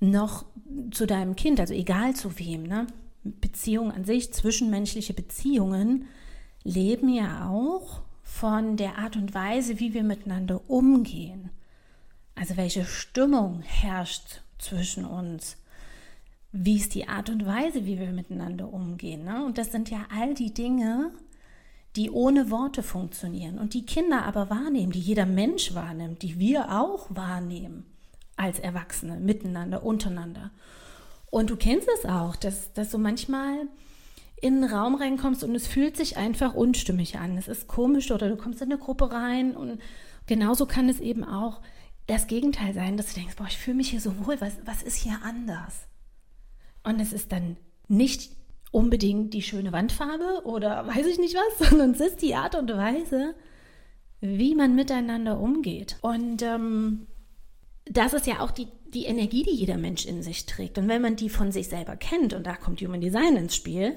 noch 0.00 0.46
zu 0.90 1.06
deinem 1.06 1.36
Kind, 1.36 1.60
also 1.60 1.74
egal 1.74 2.16
zu 2.16 2.38
wem. 2.38 2.62
Ne? 2.62 2.86
Beziehungen 3.22 3.92
an 3.92 4.04
sich, 4.04 4.32
zwischenmenschliche 4.32 5.12
Beziehungen 5.12 6.06
leben 6.64 7.10
ja 7.10 7.50
auch 7.50 8.00
von 8.22 8.76
der 8.76 8.98
Art 8.98 9.16
und 9.16 9.34
Weise, 9.34 9.78
wie 9.78 9.92
wir 9.92 10.02
miteinander 10.02 10.62
umgehen. 10.70 11.50
Also 12.40 12.56
welche 12.56 12.86
Stimmung 12.86 13.60
herrscht 13.60 14.40
zwischen 14.58 15.04
uns? 15.04 15.58
Wie 16.52 16.76
ist 16.76 16.94
die 16.94 17.06
Art 17.06 17.28
und 17.28 17.44
Weise, 17.44 17.84
wie 17.84 17.98
wir 17.98 18.12
miteinander 18.12 18.72
umgehen? 18.72 19.24
Ne? 19.24 19.44
Und 19.44 19.58
das 19.58 19.72
sind 19.72 19.90
ja 19.90 20.06
all 20.10 20.32
die 20.32 20.54
Dinge, 20.54 21.10
die 21.96 22.10
ohne 22.10 22.50
Worte 22.50 22.82
funktionieren 22.82 23.58
und 23.58 23.74
die 23.74 23.84
Kinder 23.84 24.24
aber 24.24 24.48
wahrnehmen, 24.48 24.90
die 24.90 25.00
jeder 25.00 25.26
Mensch 25.26 25.74
wahrnimmt, 25.74 26.22
die 26.22 26.38
wir 26.38 26.80
auch 26.80 27.08
wahrnehmen 27.10 27.84
als 28.36 28.58
Erwachsene, 28.58 29.20
miteinander, 29.20 29.82
untereinander. 29.84 30.50
Und 31.28 31.50
du 31.50 31.56
kennst 31.56 31.88
es 31.98 32.06
auch, 32.08 32.36
dass, 32.36 32.72
dass 32.72 32.88
du 32.88 32.96
manchmal 32.96 33.68
in 34.40 34.64
einen 34.64 34.72
Raum 34.72 34.94
reinkommst 34.94 35.44
und 35.44 35.54
es 35.54 35.66
fühlt 35.66 35.94
sich 35.94 36.16
einfach 36.16 36.54
unstimmig 36.54 37.18
an. 37.18 37.36
Es 37.36 37.48
ist 37.48 37.68
komisch 37.68 38.10
oder 38.10 38.30
du 38.30 38.36
kommst 38.38 38.62
in 38.62 38.72
eine 38.72 38.80
Gruppe 38.80 39.12
rein 39.12 39.54
und 39.54 39.78
genauso 40.24 40.64
kann 40.64 40.88
es 40.88 41.00
eben 41.00 41.22
auch 41.22 41.60
das 42.06 42.26
Gegenteil 42.26 42.74
sein, 42.74 42.96
dass 42.96 43.12
du 43.12 43.20
denkst, 43.20 43.36
boah, 43.36 43.46
ich 43.46 43.56
fühle 43.56 43.76
mich 43.76 43.90
hier 43.90 44.00
so 44.00 44.26
wohl, 44.26 44.40
was, 44.40 44.54
was 44.64 44.82
ist 44.82 44.96
hier 44.96 45.18
anders? 45.22 45.86
Und 46.82 47.00
es 47.00 47.12
ist 47.12 47.32
dann 47.32 47.56
nicht 47.88 48.30
unbedingt 48.72 49.34
die 49.34 49.42
schöne 49.42 49.72
Wandfarbe 49.72 50.42
oder 50.44 50.86
weiß 50.86 51.06
ich 51.06 51.18
nicht 51.18 51.36
was, 51.36 51.68
sondern 51.70 51.92
es 51.92 52.00
ist 52.00 52.22
die 52.22 52.34
Art 52.34 52.54
und 52.54 52.70
Weise, 52.70 53.34
wie 54.20 54.54
man 54.54 54.74
miteinander 54.74 55.40
umgeht. 55.40 55.96
Und 56.02 56.42
ähm, 56.42 57.06
das 57.84 58.12
ist 58.12 58.26
ja 58.26 58.40
auch 58.40 58.50
die, 58.50 58.68
die 58.92 59.04
Energie, 59.04 59.42
die 59.42 59.54
jeder 59.54 59.76
Mensch 59.76 60.06
in 60.06 60.22
sich 60.22 60.46
trägt. 60.46 60.78
Und 60.78 60.88
wenn 60.88 61.02
man 61.02 61.16
die 61.16 61.30
von 61.30 61.52
sich 61.52 61.68
selber 61.68 61.96
kennt, 61.96 62.34
und 62.34 62.46
da 62.46 62.54
kommt 62.54 62.80
Human 62.80 63.00
Design 63.00 63.36
ins 63.36 63.56
Spiel, 63.56 63.96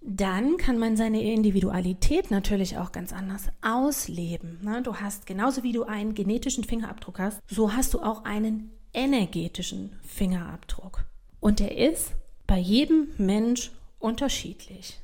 dann 0.00 0.56
kann 0.56 0.78
man 0.78 0.96
seine 0.96 1.22
Individualität 1.22 2.30
natürlich 2.30 2.78
auch 2.78 2.92
ganz 2.92 3.12
anders 3.12 3.48
ausleben. 3.62 4.58
Ne? 4.62 4.82
Du 4.82 4.96
hast 4.96 5.26
genauso 5.26 5.62
wie 5.62 5.72
du 5.72 5.84
einen 5.84 6.14
genetischen 6.14 6.64
Fingerabdruck 6.64 7.18
hast, 7.18 7.40
so 7.48 7.72
hast 7.72 7.94
du 7.94 8.00
auch 8.00 8.24
einen 8.24 8.70
energetischen 8.94 9.92
Fingerabdruck. 10.02 11.04
Und 11.40 11.60
der 11.60 11.76
ist 11.76 12.12
bei 12.46 12.58
jedem 12.58 13.08
Mensch 13.18 13.70
unterschiedlich. 13.98 14.98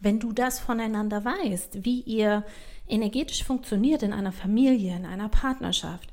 Wenn 0.00 0.20
du 0.20 0.32
das 0.32 0.60
voneinander 0.60 1.24
weißt, 1.24 1.84
wie 1.84 2.00
ihr 2.00 2.44
energetisch 2.86 3.42
funktioniert 3.44 4.02
in 4.02 4.12
einer 4.12 4.32
Familie, 4.32 4.94
in 4.94 5.06
einer 5.06 5.28
Partnerschaft, 5.28 6.12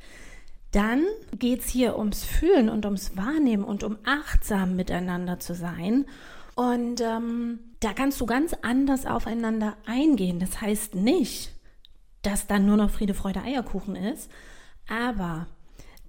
dann 0.71 1.03
geht 1.37 1.59
es 1.59 1.69
hier 1.69 1.97
ums 1.99 2.23
Fühlen 2.23 2.69
und 2.69 2.85
ums 2.85 3.15
Wahrnehmen 3.15 3.63
und 3.63 3.83
um 3.83 3.97
achtsam 4.05 4.75
miteinander 4.75 5.39
zu 5.39 5.53
sein. 5.53 6.05
Und 6.55 7.01
ähm, 7.01 7.59
da 7.83 7.93
kannst 7.93 8.21
du 8.21 8.25
ganz 8.25 8.55
anders 8.61 9.05
aufeinander 9.05 9.75
eingehen. 9.85 10.39
Das 10.39 10.61
heißt 10.61 10.95
nicht, 10.95 11.51
dass 12.21 12.47
dann 12.47 12.65
nur 12.65 12.77
noch 12.77 12.89
Friede, 12.89 13.13
Freude, 13.13 13.41
Eierkuchen 13.41 13.95
ist, 13.95 14.29
aber 14.87 15.47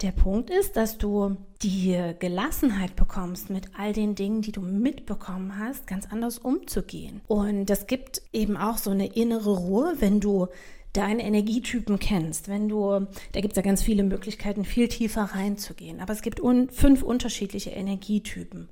der 0.03 0.13
Punkt 0.13 0.51
ist, 0.51 0.77
dass 0.77 0.99
du 0.99 1.37
die 1.63 1.97
Gelassenheit 2.19 2.97
bekommst, 2.97 3.49
mit 3.51 3.69
all 3.79 3.93
den 3.93 4.15
Dingen, 4.15 4.43
die 4.43 4.53
du 4.53 4.61
mitbekommen 4.61 5.59
hast, 5.59 5.87
ganz 5.87 6.07
anders 6.11 6.39
umzugehen. 6.39 7.21
Und 7.29 7.67
das 7.67 7.87
gibt 7.87 8.23
eben 8.33 8.57
auch 8.57 8.77
so 8.77 8.91
eine 8.91 9.07
innere 9.07 9.57
Ruhe, 9.57 9.95
wenn 10.01 10.21
du 10.21 10.49
deine 10.93 11.25
Energietypen 11.25 11.99
kennst, 11.99 12.49
wenn 12.49 12.69
du, 12.69 13.07
da 13.33 13.41
gibt 13.41 13.53
es 13.53 13.57
ja 13.57 13.63
ganz 13.63 13.83
viele 13.83 14.05
Möglichkeiten, 14.05 14.65
viel 14.65 14.89
tiefer 14.89 15.23
reinzugehen, 15.23 16.01
aber 16.01 16.13
es 16.13 16.23
gibt 16.23 16.41
un, 16.41 16.71
fünf 16.71 17.03
unterschiedliche 17.03 17.71
Energietypen. 17.71 18.69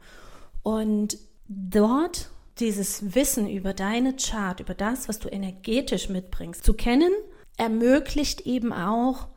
Und 0.63 1.19
dort 1.49 2.31
dieses 2.59 3.15
Wissen 3.15 3.49
über 3.49 3.73
deine 3.73 4.15
Chart, 4.17 4.61
über 4.61 4.75
das, 4.75 5.09
was 5.09 5.19
du 5.19 5.29
energetisch 5.29 6.09
mitbringst, 6.09 6.65
zu 6.65 6.75
kennen, 6.75 7.13
ermöglicht 7.57 8.43
eben 8.43 8.73
auch 8.73 9.29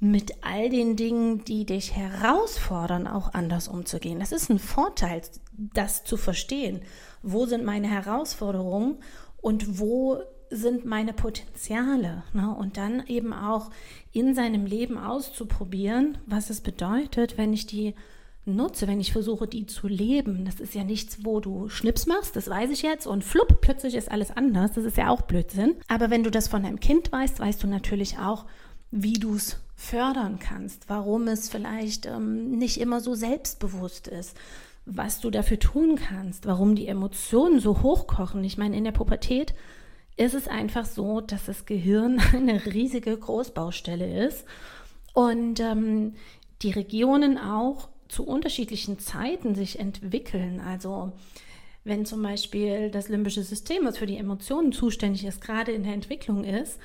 mit 0.00 0.42
all 0.42 0.68
den 0.68 0.96
Dingen, 0.96 1.44
die 1.44 1.64
dich 1.64 1.94
herausfordern, 1.94 3.06
auch 3.06 3.34
anders 3.34 3.68
umzugehen. 3.68 4.18
Das 4.18 4.32
ist 4.32 4.50
ein 4.50 4.58
Vorteil, 4.58 5.22
das 5.52 6.02
zu 6.02 6.16
verstehen. 6.16 6.82
Wo 7.22 7.46
sind 7.46 7.64
meine 7.64 7.88
Herausforderungen 7.88 8.96
und 9.40 9.78
wo 9.78 10.20
sind 10.50 10.84
meine 10.84 11.12
Potenziale? 11.12 12.24
Ne? 12.32 12.52
Und 12.52 12.78
dann 12.78 13.06
eben 13.06 13.32
auch 13.32 13.70
in 14.10 14.34
seinem 14.34 14.66
Leben 14.66 14.98
auszuprobieren, 14.98 16.18
was 16.26 16.50
es 16.50 16.62
bedeutet, 16.62 17.38
wenn 17.38 17.52
ich 17.52 17.66
die 17.66 17.94
nutze, 18.44 18.88
wenn 18.88 19.00
ich 19.00 19.12
versuche, 19.12 19.46
die 19.46 19.66
zu 19.66 19.86
leben. 19.86 20.44
Das 20.44 20.60
ist 20.60 20.74
ja 20.74 20.84
nichts, 20.84 21.24
wo 21.24 21.40
du 21.40 21.68
Schnips 21.68 22.06
machst, 22.06 22.36
das 22.36 22.48
weiß 22.48 22.70
ich 22.70 22.82
jetzt, 22.82 23.06
und 23.06 23.24
flupp, 23.24 23.60
plötzlich 23.60 23.94
ist 23.94 24.10
alles 24.10 24.30
anders. 24.30 24.72
Das 24.72 24.84
ist 24.84 24.96
ja 24.96 25.10
auch 25.10 25.22
Blödsinn. 25.22 25.76
Aber 25.88 26.10
wenn 26.10 26.24
du 26.24 26.30
das 26.30 26.48
von 26.48 26.62
deinem 26.62 26.80
Kind 26.80 27.12
weißt, 27.12 27.40
weißt 27.40 27.62
du 27.62 27.66
natürlich 27.66 28.18
auch, 28.18 28.46
wie 28.90 29.14
du 29.14 29.36
es 29.36 29.58
fördern 29.74 30.38
kannst, 30.38 30.88
warum 30.88 31.26
es 31.28 31.48
vielleicht 31.48 32.06
ähm, 32.06 32.58
nicht 32.58 32.78
immer 32.78 33.00
so 33.00 33.14
selbstbewusst 33.14 34.06
ist, 34.06 34.36
was 34.84 35.20
du 35.20 35.30
dafür 35.30 35.58
tun 35.58 35.96
kannst, 35.96 36.46
warum 36.46 36.74
die 36.74 36.88
Emotionen 36.88 37.60
so 37.60 37.82
hochkochen. 37.82 38.44
Ich 38.44 38.58
meine, 38.58 38.76
in 38.76 38.84
der 38.84 38.92
Pubertät 38.92 39.54
ist 40.16 40.34
es 40.34 40.46
einfach 40.46 40.84
so, 40.84 41.20
dass 41.20 41.46
das 41.46 41.64
Gehirn 41.64 42.20
eine 42.32 42.64
riesige 42.66 43.16
Großbaustelle 43.16 44.26
ist 44.26 44.44
und 45.14 45.60
ähm, 45.60 46.14
die 46.62 46.70
Regionen 46.70 47.38
auch 47.38 47.88
zu 48.12 48.24
unterschiedlichen 48.24 48.98
Zeiten 48.98 49.54
sich 49.54 49.78
entwickeln. 49.78 50.60
Also 50.60 51.12
wenn 51.82 52.04
zum 52.04 52.22
Beispiel 52.22 52.90
das 52.90 53.08
limbische 53.08 53.42
System, 53.42 53.84
was 53.84 53.96
für 53.96 54.06
die 54.06 54.18
Emotionen 54.18 54.72
zuständig 54.72 55.24
ist, 55.24 55.40
gerade 55.40 55.72
in 55.72 55.82
der 55.82 55.94
Entwicklung 55.94 56.44
ist 56.44 56.78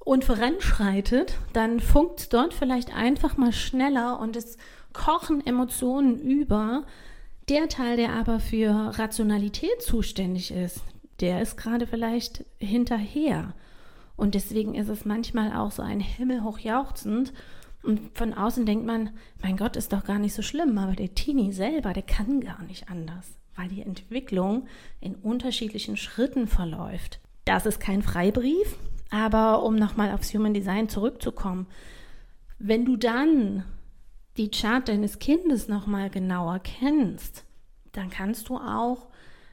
und 0.00 0.24
voranschreitet, 0.24 1.38
dann 1.52 1.78
funkt 1.78 2.32
dort 2.32 2.52
vielleicht 2.52 2.94
einfach 2.94 3.36
mal 3.36 3.52
schneller 3.52 4.18
und 4.18 4.34
es 4.34 4.58
kochen 4.92 5.46
Emotionen 5.46 6.18
über. 6.18 6.84
Der 7.48 7.68
Teil, 7.68 7.96
der 7.96 8.14
aber 8.14 8.40
für 8.40 8.98
Rationalität 8.98 9.80
zuständig 9.80 10.50
ist, 10.50 10.82
der 11.20 11.40
ist 11.40 11.56
gerade 11.56 11.86
vielleicht 11.86 12.44
hinterher. 12.58 13.54
Und 14.16 14.34
deswegen 14.34 14.74
ist 14.74 14.88
es 14.88 15.04
manchmal 15.04 15.56
auch 15.56 15.70
so 15.70 15.82
ein 15.82 16.00
himmelhoch 16.00 16.58
jauchzend. 16.58 17.32
Und 17.86 18.00
von 18.14 18.34
außen 18.34 18.66
denkt 18.66 18.84
man, 18.84 19.10
mein 19.40 19.56
Gott, 19.56 19.76
ist 19.76 19.92
doch 19.92 20.04
gar 20.04 20.18
nicht 20.18 20.34
so 20.34 20.42
schlimm. 20.42 20.76
Aber 20.76 20.94
der 20.96 21.14
Teenie 21.14 21.52
selber, 21.52 21.92
der 21.92 22.02
kann 22.02 22.40
gar 22.40 22.62
nicht 22.64 22.90
anders, 22.90 23.38
weil 23.54 23.68
die 23.68 23.82
Entwicklung 23.82 24.66
in 25.00 25.14
unterschiedlichen 25.14 25.96
Schritten 25.96 26.48
verläuft. 26.48 27.20
Das 27.44 27.64
ist 27.64 27.78
kein 27.78 28.02
Freibrief, 28.02 28.76
aber 29.10 29.62
um 29.62 29.76
nochmal 29.76 30.10
aufs 30.10 30.34
Human 30.34 30.52
Design 30.52 30.88
zurückzukommen, 30.88 31.68
wenn 32.58 32.84
du 32.84 32.96
dann 32.96 33.64
die 34.36 34.50
Chart 34.50 34.86
deines 34.88 35.20
Kindes 35.20 35.68
nochmal 35.68 36.10
genauer 36.10 36.58
kennst, 36.58 37.44
dann 37.92 38.10
kannst 38.10 38.48
du 38.48 38.56
auch 38.56 39.06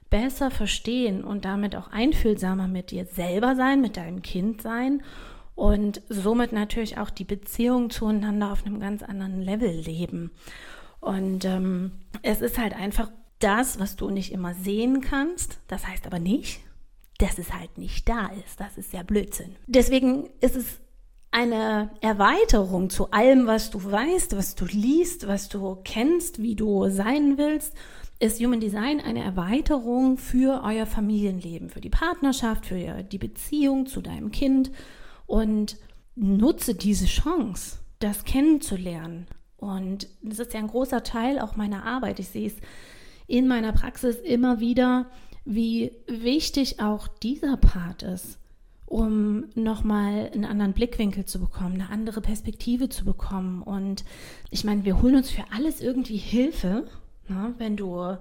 besser 0.09 0.49
verstehen 0.49 1.23
und 1.23 1.45
damit 1.45 1.75
auch 1.75 1.91
einfühlsamer 1.91 2.67
mit 2.67 2.91
dir 2.91 3.05
selber 3.05 3.55
sein, 3.55 3.79
mit 3.79 3.95
deinem 3.97 4.21
Kind 4.23 4.61
sein 4.61 5.03
und 5.55 6.01
somit 6.09 6.51
natürlich 6.51 6.97
auch 6.97 7.09
die 7.09 7.25
Beziehung 7.25 7.89
zueinander 7.89 8.51
auf 8.51 8.65
einem 8.65 8.79
ganz 8.79 9.03
anderen 9.03 9.41
Level 9.41 9.69
leben. 9.69 10.31
Und 10.99 11.45
ähm, 11.45 11.91
es 12.21 12.41
ist 12.41 12.57
halt 12.57 12.73
einfach 12.75 13.11
das, 13.39 13.79
was 13.79 13.95
du 13.95 14.09
nicht 14.09 14.31
immer 14.31 14.53
sehen 14.53 15.01
kannst. 15.01 15.59
Das 15.67 15.85
heißt 15.85 16.07
aber 16.07 16.19
nicht, 16.19 16.61
dass 17.17 17.37
es 17.37 17.53
halt 17.53 17.77
nicht 17.77 18.07
da 18.07 18.27
ist. 18.45 18.59
Das 18.59 18.77
ist 18.77 18.93
ja 18.93 19.03
Blödsinn. 19.03 19.55
Deswegen 19.67 20.29
ist 20.39 20.55
es 20.55 20.79
eine 21.31 21.89
Erweiterung 22.01 22.89
zu 22.89 23.11
allem, 23.11 23.47
was 23.47 23.69
du 23.69 23.83
weißt, 23.83 24.37
was 24.37 24.55
du 24.55 24.65
liest, 24.65 25.27
was 25.27 25.49
du 25.49 25.77
kennst, 25.83 26.41
wie 26.41 26.55
du 26.55 26.89
sein 26.89 27.37
willst, 27.37 27.73
ist 28.19 28.39
Human 28.39 28.59
Design 28.59 29.01
eine 29.01 29.23
Erweiterung 29.23 30.17
für 30.17 30.61
euer 30.63 30.85
Familienleben, 30.85 31.69
für 31.69 31.81
die 31.81 31.89
Partnerschaft, 31.89 32.67
für 32.67 33.03
die 33.03 33.17
Beziehung 33.17 33.87
zu 33.87 34.01
deinem 34.01 34.31
Kind 34.31 34.71
und 35.33 35.77
nutze 36.15 36.75
diese 36.75 37.07
Chance, 37.07 37.79
das 37.97 38.23
kennenzulernen. 38.23 39.25
Und 39.57 40.07
das 40.21 40.37
ist 40.37 40.53
ja 40.53 40.59
ein 40.59 40.67
großer 40.67 41.01
Teil 41.01 41.39
auch 41.39 41.55
meiner 41.55 41.85
Arbeit. 41.85 42.19
Ich 42.19 42.27
sehe 42.27 42.45
es 42.45 42.53
in 43.25 43.47
meiner 43.47 43.71
Praxis 43.71 44.17
immer 44.17 44.59
wieder, 44.59 45.07
wie 45.43 45.91
wichtig 46.05 46.81
auch 46.81 47.07
dieser 47.07 47.57
Part 47.57 48.03
ist, 48.03 48.37
um 48.85 49.45
nochmal 49.55 50.29
einen 50.31 50.45
anderen 50.45 50.73
Blickwinkel 50.73 51.25
zu 51.25 51.39
bekommen, 51.39 51.81
eine 51.81 51.89
andere 51.89 52.21
Perspektive 52.21 52.89
zu 52.89 53.03
bekommen. 53.03 53.63
Und 53.63 54.05
ich 54.51 54.63
meine, 54.63 54.85
wir 54.85 55.01
holen 55.01 55.15
uns 55.15 55.31
für 55.31 55.45
alles 55.51 55.81
irgendwie 55.81 56.17
Hilfe. 56.17 56.85
Ne? 57.27 57.55
Wenn 57.57 57.75
du, 57.75 58.17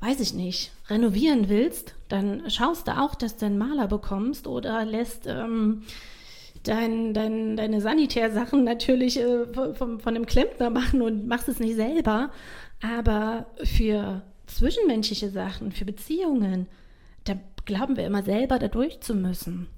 weiß 0.00 0.20
ich 0.20 0.32
nicht, 0.32 0.72
renovieren 0.88 1.50
willst, 1.50 1.94
dann 2.08 2.48
schaust 2.48 2.88
du 2.88 2.98
auch, 2.98 3.14
dass 3.14 3.36
du 3.36 3.44
einen 3.44 3.58
Maler 3.58 3.86
bekommst 3.86 4.46
oder 4.46 4.86
lässt 4.86 5.26
ähm, 5.26 5.82
dein, 6.62 7.14
dein, 7.14 7.56
deine 7.56 7.80
Sanitärsachen 7.80 8.64
natürlich 8.64 9.18
äh, 9.20 9.46
von, 9.74 10.00
von 10.00 10.14
einem 10.14 10.26
Klempner 10.26 10.70
machen 10.70 11.02
und 11.02 11.26
machst 11.26 11.48
es 11.48 11.60
nicht 11.60 11.76
selber. 11.76 12.30
Aber 12.82 13.46
für 13.64 14.22
zwischenmenschliche 14.46 15.30
Sachen, 15.30 15.72
für 15.72 15.84
Beziehungen, 15.84 16.66
da 17.24 17.34
glauben 17.64 17.96
wir 17.96 18.06
immer 18.06 18.22
selber 18.22 18.58
da 18.58 18.68
durch 18.68 19.00
zu 19.00 19.14
müssen. 19.14 19.68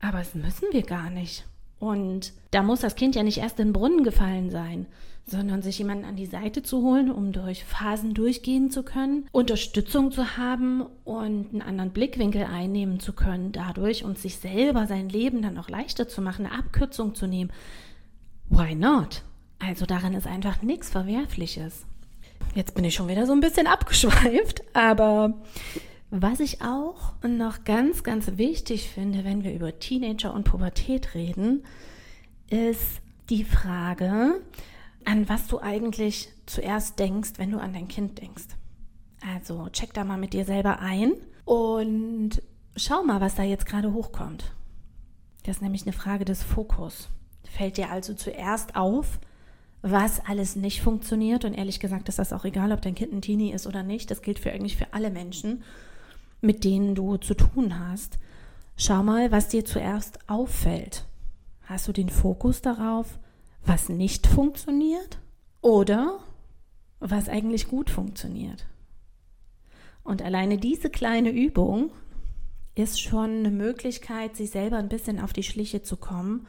Aber 0.00 0.18
das 0.18 0.34
müssen 0.34 0.68
wir 0.72 0.82
gar 0.82 1.10
nicht. 1.10 1.44
Und 1.78 2.32
da 2.50 2.62
muss 2.62 2.80
das 2.80 2.96
Kind 2.96 3.14
ja 3.14 3.22
nicht 3.22 3.38
erst 3.38 3.58
in 3.60 3.68
den 3.68 3.72
Brunnen 3.72 4.04
gefallen 4.04 4.50
sein, 4.50 4.86
sondern 5.30 5.62
sich 5.62 5.78
jemanden 5.78 6.04
an 6.04 6.16
die 6.16 6.26
Seite 6.26 6.62
zu 6.62 6.82
holen, 6.82 7.10
um 7.10 7.32
durch 7.32 7.64
Phasen 7.64 8.14
durchgehen 8.14 8.70
zu 8.70 8.82
können, 8.82 9.26
Unterstützung 9.32 10.10
zu 10.10 10.36
haben 10.36 10.86
und 11.04 11.52
einen 11.52 11.62
anderen 11.62 11.90
Blickwinkel 11.90 12.44
einnehmen 12.44 13.00
zu 13.00 13.12
können 13.12 13.52
dadurch 13.52 14.04
und 14.04 14.18
sich 14.18 14.36
selber 14.36 14.86
sein 14.86 15.08
Leben 15.08 15.42
dann 15.42 15.58
auch 15.58 15.68
leichter 15.68 16.08
zu 16.08 16.22
machen, 16.22 16.46
eine 16.46 16.58
Abkürzung 16.58 17.14
zu 17.14 17.26
nehmen. 17.26 17.50
Why 18.48 18.74
not? 18.74 19.22
Also 19.58 19.86
daran 19.86 20.14
ist 20.14 20.26
einfach 20.26 20.62
nichts 20.62 20.90
Verwerfliches. 20.90 21.84
Jetzt 22.54 22.74
bin 22.74 22.84
ich 22.84 22.94
schon 22.94 23.08
wieder 23.08 23.26
so 23.26 23.32
ein 23.32 23.40
bisschen 23.40 23.66
abgeschweift, 23.66 24.62
aber 24.72 25.34
was 26.10 26.40
ich 26.40 26.62
auch 26.62 27.12
noch 27.22 27.64
ganz, 27.64 28.02
ganz 28.02 28.38
wichtig 28.38 28.88
finde, 28.88 29.24
wenn 29.24 29.44
wir 29.44 29.52
über 29.52 29.78
Teenager 29.78 30.32
und 30.32 30.44
Pubertät 30.44 31.14
reden, 31.14 31.64
ist 32.48 33.02
die 33.28 33.44
Frage, 33.44 34.40
an 35.08 35.28
was 35.28 35.46
du 35.46 35.60
eigentlich 35.60 36.28
zuerst 36.46 36.98
denkst, 36.98 37.32
wenn 37.36 37.50
du 37.50 37.58
an 37.58 37.72
dein 37.72 37.88
Kind 37.88 38.20
denkst. 38.20 38.46
Also 39.34 39.68
check 39.70 39.94
da 39.94 40.04
mal 40.04 40.18
mit 40.18 40.32
dir 40.32 40.44
selber 40.44 40.80
ein 40.80 41.12
und 41.44 42.42
schau 42.76 43.02
mal, 43.02 43.20
was 43.20 43.34
da 43.34 43.42
jetzt 43.42 43.66
gerade 43.66 43.92
hochkommt. 43.92 44.52
Das 45.44 45.56
ist 45.56 45.62
nämlich 45.62 45.82
eine 45.82 45.92
Frage 45.92 46.24
des 46.24 46.42
Fokus. 46.42 47.08
Fällt 47.44 47.78
dir 47.78 47.90
also 47.90 48.14
zuerst 48.14 48.76
auf, 48.76 49.18
was 49.80 50.20
alles 50.26 50.56
nicht 50.56 50.82
funktioniert? 50.82 51.44
Und 51.44 51.54
ehrlich 51.54 51.80
gesagt 51.80 52.08
ist 52.08 52.18
das 52.18 52.32
auch 52.32 52.44
egal, 52.44 52.72
ob 52.72 52.82
dein 52.82 52.94
Kind 52.94 53.12
ein 53.12 53.22
Teenie 53.22 53.52
ist 53.52 53.66
oder 53.66 53.82
nicht. 53.82 54.10
Das 54.10 54.22
gilt 54.22 54.38
für 54.38 54.52
eigentlich 54.52 54.76
für 54.76 54.92
alle 54.92 55.10
Menschen 55.10 55.62
mit 56.40 56.64
denen 56.64 56.94
du 56.94 57.16
zu 57.16 57.34
tun 57.34 57.78
hast. 57.78 58.18
Schau 58.76 59.02
mal, 59.02 59.32
was 59.32 59.48
dir 59.48 59.64
zuerst 59.64 60.18
auffällt. 60.28 61.04
Hast 61.64 61.88
du 61.88 61.92
den 61.92 62.08
Fokus 62.08 62.62
darauf, 62.62 63.18
was 63.64 63.88
nicht 63.88 64.26
funktioniert 64.26 65.18
oder 65.60 66.20
was 67.00 67.28
eigentlich 67.28 67.68
gut 67.68 67.90
funktioniert? 67.90 68.66
Und 70.02 70.22
alleine 70.22 70.58
diese 70.58 70.90
kleine 70.90 71.30
Übung 71.30 71.90
ist 72.74 73.00
schon 73.00 73.38
eine 73.38 73.50
Möglichkeit, 73.50 74.36
sich 74.36 74.50
selber 74.50 74.78
ein 74.78 74.88
bisschen 74.88 75.20
auf 75.20 75.32
die 75.32 75.42
Schliche 75.42 75.82
zu 75.82 75.96
kommen 75.96 76.46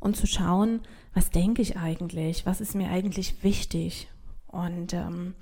und 0.00 0.16
zu 0.16 0.26
schauen, 0.26 0.80
was 1.12 1.30
denke 1.30 1.60
ich 1.60 1.76
eigentlich, 1.76 2.46
was 2.46 2.60
ist 2.60 2.74
mir 2.74 2.88
eigentlich 2.88 3.42
wichtig? 3.42 4.08
Und 4.46 4.92
ähm, 4.92 5.34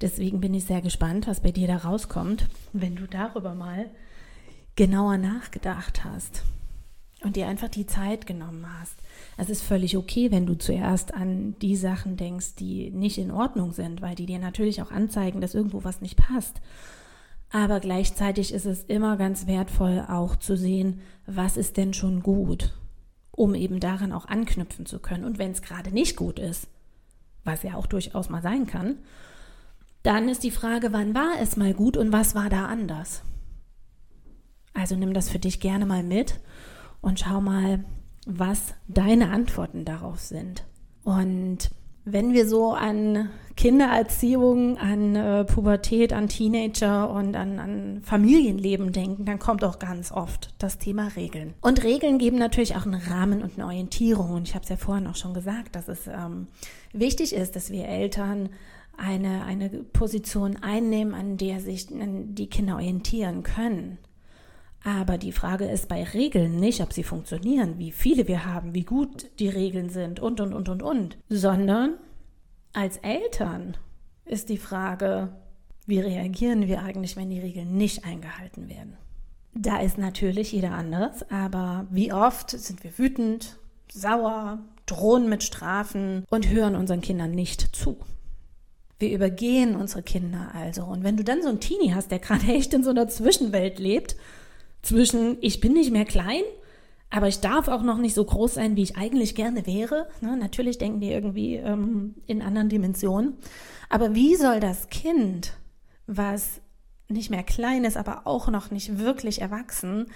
deswegen 0.00 0.40
bin 0.40 0.54
ich 0.54 0.64
sehr 0.64 0.82
gespannt, 0.82 1.26
was 1.26 1.40
bei 1.40 1.50
dir 1.50 1.66
da 1.66 1.78
rauskommt, 1.78 2.48
wenn 2.72 2.96
du 2.96 3.06
darüber 3.06 3.54
mal 3.54 3.90
genauer 4.76 5.18
nachgedacht 5.18 6.04
hast 6.04 6.44
und 7.22 7.36
dir 7.36 7.46
einfach 7.46 7.68
die 7.68 7.86
Zeit 7.86 8.26
genommen 8.26 8.66
hast. 8.80 8.96
Es 9.36 9.50
ist 9.50 9.62
völlig 9.62 9.96
okay, 9.96 10.30
wenn 10.30 10.46
du 10.46 10.54
zuerst 10.54 11.14
an 11.14 11.54
die 11.60 11.76
Sachen 11.76 12.16
denkst, 12.16 12.54
die 12.56 12.90
nicht 12.90 13.18
in 13.18 13.30
Ordnung 13.30 13.72
sind, 13.72 14.00
weil 14.00 14.14
die 14.14 14.26
dir 14.26 14.38
natürlich 14.38 14.82
auch 14.82 14.90
anzeigen, 14.90 15.40
dass 15.40 15.54
irgendwo 15.54 15.84
was 15.84 16.00
nicht 16.00 16.16
passt. 16.16 16.60
Aber 17.50 17.80
gleichzeitig 17.80 18.52
ist 18.52 18.64
es 18.64 18.84
immer 18.84 19.16
ganz 19.16 19.46
wertvoll 19.46 20.04
auch 20.08 20.36
zu 20.36 20.56
sehen, 20.56 21.00
was 21.26 21.56
ist 21.56 21.76
denn 21.76 21.92
schon 21.92 22.22
gut, 22.22 22.72
um 23.32 23.54
eben 23.54 23.80
daran 23.80 24.12
auch 24.12 24.26
anknüpfen 24.26 24.86
zu 24.86 25.00
können. 25.00 25.24
Und 25.24 25.38
wenn 25.38 25.50
es 25.50 25.62
gerade 25.62 25.90
nicht 25.90 26.16
gut 26.16 26.38
ist, 26.38 26.68
was 27.44 27.62
ja 27.62 27.74
auch 27.74 27.86
durchaus 27.86 28.28
mal 28.28 28.42
sein 28.42 28.66
kann, 28.66 28.98
dann 30.02 30.28
ist 30.28 30.44
die 30.44 30.50
Frage, 30.50 30.92
wann 30.92 31.14
war 31.14 31.40
es 31.40 31.56
mal 31.56 31.74
gut 31.74 31.96
und 31.96 32.12
was 32.12 32.34
war 32.34 32.48
da 32.48 32.66
anders? 32.66 33.22
Also 34.72 34.94
nimm 34.94 35.12
das 35.12 35.28
für 35.28 35.38
dich 35.38 35.60
gerne 35.60 35.84
mal 35.84 36.02
mit 36.02 36.38
und 37.00 37.20
schau 37.20 37.40
mal, 37.40 37.84
was 38.26 38.74
deine 38.88 39.30
Antworten 39.30 39.84
darauf 39.84 40.20
sind. 40.20 40.64
Und 41.04 41.70
wenn 42.04 42.32
wir 42.32 42.48
so 42.48 42.72
an 42.72 43.30
Kindererziehung, 43.56 44.78
an 44.78 45.16
äh, 45.16 45.44
Pubertät, 45.44 46.12
an 46.12 46.28
Teenager 46.28 47.10
und 47.10 47.36
an, 47.36 47.58
an 47.58 48.00
Familienleben 48.02 48.92
denken, 48.92 49.24
dann 49.24 49.38
kommt 49.38 49.64
auch 49.64 49.78
ganz 49.78 50.12
oft 50.12 50.54
das 50.58 50.78
Thema 50.78 51.08
Regeln. 51.16 51.54
Und 51.60 51.82
Regeln 51.82 52.18
geben 52.18 52.38
natürlich 52.38 52.76
auch 52.76 52.86
einen 52.86 53.00
Rahmen 53.00 53.42
und 53.42 53.54
eine 53.54 53.66
Orientierung. 53.66 54.30
Und 54.30 54.48
ich 54.48 54.54
habe 54.54 54.62
es 54.62 54.70
ja 54.70 54.76
vorhin 54.76 55.06
auch 55.06 55.16
schon 55.16 55.34
gesagt, 55.34 55.76
dass 55.76 55.88
es 55.88 56.06
ähm, 56.06 56.46
wichtig 56.92 57.34
ist, 57.34 57.54
dass 57.54 57.70
wir 57.70 57.86
Eltern 57.86 58.48
eine, 58.96 59.44
eine 59.44 59.68
Position 59.68 60.56
einnehmen, 60.62 61.14
an 61.14 61.36
der 61.36 61.60
sich 61.60 61.88
die 61.90 62.48
Kinder 62.48 62.74
orientieren 62.74 63.42
können. 63.42 63.98
Aber 64.82 65.18
die 65.18 65.32
Frage 65.32 65.66
ist 65.66 65.88
bei 65.88 66.04
Regeln 66.04 66.56
nicht, 66.56 66.80
ob 66.80 66.92
sie 66.92 67.02
funktionieren, 67.02 67.78
wie 67.78 67.92
viele 67.92 68.26
wir 68.28 68.46
haben, 68.46 68.74
wie 68.74 68.84
gut 68.84 69.26
die 69.38 69.48
Regeln 69.48 69.90
sind 69.90 70.20
und, 70.20 70.40
und, 70.40 70.54
und, 70.54 70.68
und, 70.68 70.82
und, 70.82 71.18
sondern 71.28 71.98
als 72.72 72.96
Eltern 72.98 73.76
ist 74.24 74.48
die 74.48 74.58
Frage, 74.58 75.30
wie 75.86 76.00
reagieren 76.00 76.66
wir 76.66 76.82
eigentlich, 76.82 77.16
wenn 77.16 77.30
die 77.30 77.40
Regeln 77.40 77.76
nicht 77.76 78.04
eingehalten 78.04 78.68
werden? 78.68 78.96
Da 79.54 79.80
ist 79.80 79.98
natürlich 79.98 80.52
jeder 80.52 80.72
anders, 80.72 81.28
aber 81.30 81.86
wie 81.90 82.12
oft 82.12 82.50
sind 82.50 82.84
wir 82.84 82.96
wütend, 82.96 83.58
sauer, 83.92 84.60
drohen 84.86 85.28
mit 85.28 85.42
Strafen 85.42 86.24
und 86.30 86.48
hören 86.48 86.76
unseren 86.76 87.00
Kindern 87.00 87.32
nicht 87.32 87.74
zu? 87.74 87.98
Wir 89.00 89.12
übergehen 89.12 89.76
unsere 89.76 90.02
Kinder 90.02 90.52
also. 90.54 90.84
Und 90.84 91.02
wenn 91.02 91.16
du 91.16 91.24
dann 91.24 91.42
so 91.42 91.48
einen 91.48 91.60
Teenie 91.60 91.92
hast, 91.94 92.10
der 92.10 92.18
gerade 92.20 92.46
echt 92.52 92.72
in 92.72 92.84
so 92.84 92.90
einer 92.90 93.08
Zwischenwelt 93.08 93.78
lebt, 93.78 94.14
zwischen 94.82 95.38
ich 95.40 95.60
bin 95.60 95.72
nicht 95.72 95.92
mehr 95.92 96.04
klein, 96.04 96.42
aber 97.10 97.28
ich 97.28 97.40
darf 97.40 97.68
auch 97.68 97.82
noch 97.82 97.98
nicht 97.98 98.14
so 98.14 98.24
groß 98.24 98.54
sein, 98.54 98.76
wie 98.76 98.82
ich 98.82 98.96
eigentlich 98.96 99.34
gerne 99.34 99.66
wäre. 99.66 100.08
Ne? 100.20 100.36
Natürlich 100.36 100.78
denken 100.78 101.00
die 101.00 101.10
irgendwie 101.10 101.56
ähm, 101.56 102.14
in 102.26 102.40
anderen 102.40 102.68
Dimensionen. 102.68 103.34
Aber 103.88 104.14
wie 104.14 104.36
soll 104.36 104.60
das 104.60 104.88
Kind, 104.88 105.54
was 106.06 106.60
nicht 107.08 107.30
mehr 107.30 107.42
klein 107.42 107.84
ist, 107.84 107.96
aber 107.96 108.26
auch 108.26 108.48
noch 108.48 108.70
nicht 108.70 108.98
wirklich 108.98 109.40
erwachsen, 109.40 110.06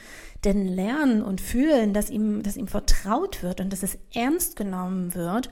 denn 0.45 0.67
lernen 0.67 1.23
und 1.23 1.41
fühlen, 1.41 1.93
dass 1.93 2.09
ihm, 2.09 2.45
dass 2.45 2.57
ihm 2.57 2.69
vertraut 2.69 3.43
wird 3.43 3.61
und 3.61 3.73
dass 3.73 3.83
es 3.83 3.99
ernst 4.15 4.55
genommen 4.55 5.15
wird, 5.15 5.51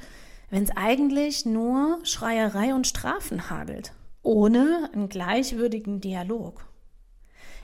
wenn 0.51 0.62
es 0.62 0.70
eigentlich 0.77 1.44
nur 1.44 1.98
Schreierei 2.05 2.75
und 2.75 2.87
Strafen 2.87 3.51
hagelt, 3.51 3.92
ohne 4.22 4.90
einen 4.92 5.09
gleichwürdigen 5.09 6.01
Dialog. 6.01 6.64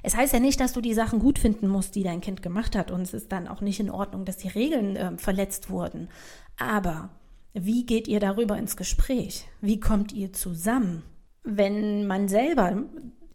Es 0.02 0.16
heißt 0.16 0.32
ja 0.32 0.40
nicht, 0.40 0.60
dass 0.60 0.72
du 0.72 0.80
die 0.80 0.94
Sachen 0.94 1.18
gut 1.18 1.38
finden 1.38 1.68
musst, 1.68 1.94
die 1.94 2.02
dein 2.02 2.20
Kind 2.20 2.42
gemacht 2.42 2.76
hat. 2.76 2.90
Und 2.90 3.02
es 3.02 3.14
ist 3.14 3.32
dann 3.32 3.48
auch 3.48 3.60
nicht 3.60 3.80
in 3.80 3.90
Ordnung, 3.90 4.24
dass 4.24 4.36
die 4.36 4.48
Regeln 4.48 4.96
äh, 4.96 5.16
verletzt 5.16 5.70
wurden. 5.70 6.08
Aber 6.56 7.10
wie 7.54 7.84
geht 7.84 8.08
ihr 8.08 8.20
darüber 8.20 8.56
ins 8.56 8.76
Gespräch? 8.76 9.46
Wie 9.60 9.80
kommt 9.80 10.12
ihr 10.12 10.32
zusammen? 10.32 11.02
Wenn 11.42 12.06
man 12.06 12.28
selber 12.28 12.84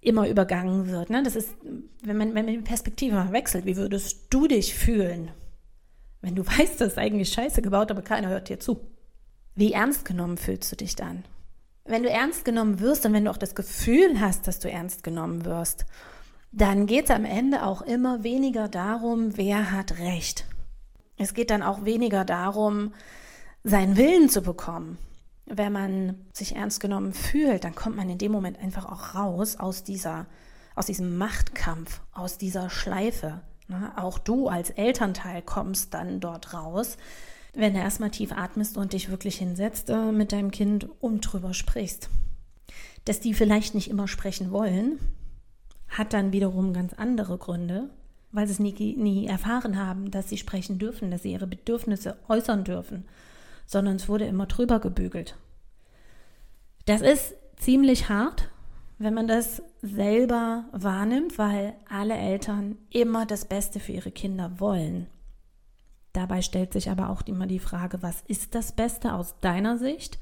immer 0.01 0.27
übergangen 0.27 0.87
wird, 0.87 1.09
ne? 1.09 1.23
das 1.23 1.35
ist, 1.35 1.49
wenn 2.03 2.17
man, 2.17 2.35
wenn 2.35 2.45
man 2.45 2.53
die 2.53 2.61
Perspektive 2.61 3.15
mal 3.15 3.31
wechselt, 3.31 3.65
wie 3.65 3.77
würdest 3.77 4.27
du 4.29 4.47
dich 4.47 4.75
fühlen, 4.75 5.31
wenn 6.21 6.35
du 6.35 6.45
weißt, 6.47 6.81
das 6.81 6.93
ist 6.93 6.97
eigentlich 6.97 7.29
scheiße 7.29 7.61
gebaut, 7.61 7.91
aber 7.91 8.01
keiner 8.01 8.29
hört 8.29 8.49
dir 8.49 8.59
zu? 8.59 8.79
Wie 9.55 9.73
ernst 9.73 10.05
genommen 10.05 10.37
fühlst 10.37 10.71
du 10.71 10.75
dich 10.75 10.95
dann? 10.95 11.23
Wenn 11.85 12.03
du 12.03 12.09
ernst 12.09 12.45
genommen 12.45 12.79
wirst 12.79 13.05
und 13.05 13.13
wenn 13.13 13.25
du 13.25 13.31
auch 13.31 13.37
das 13.37 13.55
Gefühl 13.55 14.19
hast, 14.19 14.47
dass 14.47 14.59
du 14.59 14.69
ernst 14.69 15.03
genommen 15.03 15.45
wirst 15.45 15.85
dann 16.55 16.85
geht 16.85 17.05
es 17.05 17.11
am 17.11 17.25
Ende 17.25 17.65
auch 17.65 17.81
immer 17.81 18.23
weniger 18.23 18.69
darum, 18.69 19.35
wer 19.37 19.71
hat 19.71 19.97
Recht. 19.97 20.45
Es 21.17 21.33
geht 21.33 21.49
dann 21.49 21.63
auch 21.63 21.83
weniger 21.83 22.25
darum, 22.25 22.93
seinen 23.63 23.97
Willen 23.97 24.29
zu 24.29 24.43
bekommen. 24.43 24.99
Wenn 25.45 25.73
man 25.73 26.15
sich 26.31 26.55
ernst 26.55 26.79
genommen 26.79 27.13
fühlt, 27.13 27.63
dann 27.63 27.73
kommt 27.73 27.95
man 27.95 28.07
in 28.09 28.19
dem 28.19 28.31
Moment 28.31 28.59
einfach 28.59 28.85
auch 28.85 29.15
raus 29.15 29.55
aus 29.57 29.83
dieser, 29.83 30.27
aus 30.75 30.85
diesem 30.85 31.17
Machtkampf, 31.17 32.01
aus 32.11 32.37
dieser 32.37 32.69
Schleife. 32.69 33.41
Ne? 33.67 33.91
Auch 33.95 34.19
du 34.19 34.47
als 34.47 34.69
Elternteil 34.69 35.41
kommst 35.41 35.95
dann 35.95 36.19
dort 36.19 36.53
raus, 36.53 36.97
wenn 37.55 37.73
du 37.73 37.79
erstmal 37.79 38.11
tief 38.11 38.31
atmest 38.31 38.77
und 38.77 38.93
dich 38.93 39.09
wirklich 39.09 39.37
hinsetzt 39.37 39.89
äh, 39.89 40.11
mit 40.11 40.31
deinem 40.31 40.51
Kind 40.51 40.87
und 41.01 41.21
drüber 41.21 41.55
sprichst. 41.55 42.09
Dass 43.05 43.19
die 43.19 43.33
vielleicht 43.33 43.73
nicht 43.73 43.89
immer 43.89 44.07
sprechen 44.07 44.51
wollen, 44.51 44.99
hat 45.93 46.13
dann 46.13 46.33
wiederum 46.33 46.73
ganz 46.73 46.93
andere 46.93 47.37
Gründe, 47.37 47.89
weil 48.31 48.47
sie 48.47 48.53
es 48.53 48.59
nie, 48.59 48.95
nie 48.97 49.27
erfahren 49.27 49.77
haben, 49.77 50.11
dass 50.11 50.29
sie 50.29 50.37
sprechen 50.37 50.79
dürfen, 50.79 51.11
dass 51.11 51.21
sie 51.21 51.31
ihre 51.31 51.47
Bedürfnisse 51.47 52.17
äußern 52.27 52.63
dürfen, 52.63 53.05
sondern 53.65 53.95
es 53.95 54.09
wurde 54.09 54.25
immer 54.25 54.47
drüber 54.47 54.79
gebügelt. 54.79 55.37
Das 56.85 57.01
ist 57.01 57.35
ziemlich 57.57 58.09
hart, 58.09 58.49
wenn 58.97 59.13
man 59.13 59.27
das 59.27 59.61
selber 59.81 60.65
wahrnimmt, 60.71 61.37
weil 61.37 61.75
alle 61.89 62.15
Eltern 62.15 62.77
immer 62.89 63.25
das 63.25 63.45
Beste 63.45 63.79
für 63.79 63.91
ihre 63.91 64.11
Kinder 64.11 64.59
wollen. 64.59 65.07
Dabei 66.11 66.41
stellt 66.41 66.73
sich 66.73 66.89
aber 66.89 67.09
auch 67.09 67.21
immer 67.23 67.47
die 67.47 67.59
Frage, 67.59 68.01
was 68.01 68.21
ist 68.27 68.55
das 68.55 68.71
Beste 68.71 69.13
aus 69.13 69.35
deiner 69.41 69.77
Sicht 69.77 70.19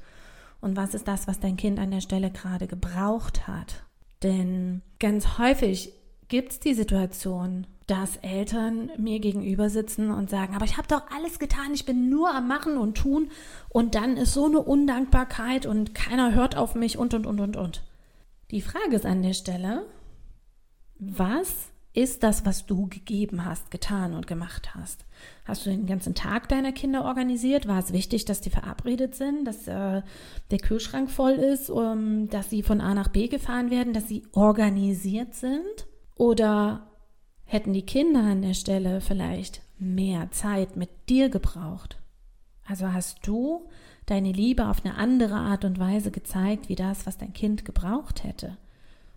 und 0.60 0.76
was 0.76 0.94
ist 0.94 1.08
das, 1.08 1.26
was 1.26 1.40
dein 1.40 1.56
Kind 1.56 1.78
an 1.78 1.90
der 1.90 2.00
Stelle 2.00 2.30
gerade 2.30 2.66
gebraucht 2.66 3.46
hat? 3.46 3.84
Denn 4.22 4.82
ganz 4.98 5.38
häufig 5.38 5.92
gibt 6.28 6.52
es 6.52 6.60
die 6.60 6.74
Situation, 6.74 7.66
dass 7.86 8.16
Eltern 8.18 8.90
mir 8.96 9.18
gegenüber 9.18 9.68
sitzen 9.68 10.10
und 10.10 10.30
sagen, 10.30 10.54
aber 10.54 10.64
ich 10.64 10.76
habe 10.76 10.88
doch 10.88 11.02
alles 11.14 11.38
getan, 11.38 11.74
ich 11.74 11.84
bin 11.84 12.08
nur 12.08 12.34
am 12.34 12.48
Machen 12.48 12.78
und 12.78 12.96
Tun 12.96 13.30
und 13.68 13.94
dann 13.94 14.16
ist 14.16 14.32
so 14.32 14.46
eine 14.46 14.60
Undankbarkeit 14.60 15.66
und 15.66 15.94
keiner 15.94 16.32
hört 16.32 16.56
auf 16.56 16.74
mich 16.74 16.96
und 16.96 17.12
und 17.12 17.26
und 17.26 17.40
und 17.40 17.56
und. 17.56 17.82
Die 18.50 18.62
Frage 18.62 18.96
ist 18.96 19.06
an 19.06 19.22
der 19.22 19.34
Stelle, 19.34 19.84
was 20.98 21.71
ist 21.94 22.22
das, 22.22 22.46
was 22.46 22.64
du 22.64 22.86
gegeben 22.86 23.44
hast, 23.44 23.70
getan 23.70 24.14
und 24.14 24.26
gemacht 24.26 24.74
hast? 24.74 25.04
Hast 25.44 25.66
du 25.66 25.70
den 25.70 25.86
ganzen 25.86 26.14
Tag 26.14 26.48
deiner 26.48 26.72
Kinder 26.72 27.04
organisiert? 27.04 27.68
War 27.68 27.78
es 27.78 27.92
wichtig, 27.92 28.24
dass 28.24 28.40
die 28.40 28.50
verabredet 28.50 29.14
sind, 29.14 29.44
dass 29.44 29.68
äh, 29.68 30.02
der 30.50 30.58
Kühlschrank 30.58 31.10
voll 31.10 31.32
ist, 31.32 31.68
um, 31.68 32.28
dass 32.28 32.48
sie 32.48 32.62
von 32.62 32.80
A 32.80 32.94
nach 32.94 33.08
B 33.08 33.28
gefahren 33.28 33.70
werden, 33.70 33.92
dass 33.92 34.08
sie 34.08 34.22
organisiert 34.32 35.34
sind? 35.34 35.86
Oder 36.16 36.86
hätten 37.44 37.74
die 37.74 37.86
Kinder 37.86 38.20
an 38.20 38.42
der 38.42 38.54
Stelle 38.54 39.00
vielleicht 39.00 39.60
mehr 39.78 40.30
Zeit 40.30 40.76
mit 40.76 40.90
dir 41.10 41.28
gebraucht? 41.28 41.98
Also 42.66 42.92
hast 42.92 43.26
du 43.26 43.68
deine 44.06 44.32
Liebe 44.32 44.68
auf 44.68 44.84
eine 44.84 44.96
andere 44.96 45.34
Art 45.34 45.64
und 45.64 45.78
Weise 45.78 46.10
gezeigt, 46.10 46.68
wie 46.68 46.74
das, 46.74 47.06
was 47.06 47.18
dein 47.18 47.32
Kind 47.32 47.64
gebraucht 47.64 48.24
hätte. 48.24 48.56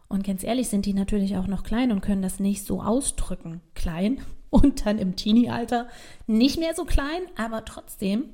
Und 0.08 0.24
ganz 0.24 0.44
ehrlich 0.44 0.70
sind 0.70 0.86
die 0.86 0.94
natürlich 0.94 1.36
auch 1.38 1.48
noch 1.48 1.64
klein 1.64 1.92
und 1.92 2.02
können 2.02 2.22
das 2.22 2.40
nicht 2.40 2.66
so 2.66 2.82
ausdrücken. 2.82 3.62
Klein 3.74 4.22
und 4.50 4.86
dann 4.86 5.00
im 5.00 5.16
Teenie-Alter 5.16 5.88
nicht 6.28 6.60
mehr 6.60 6.74
so 6.76 6.86
klein, 6.86 7.22
aber 7.38 7.66
trotzdem, 7.66 8.30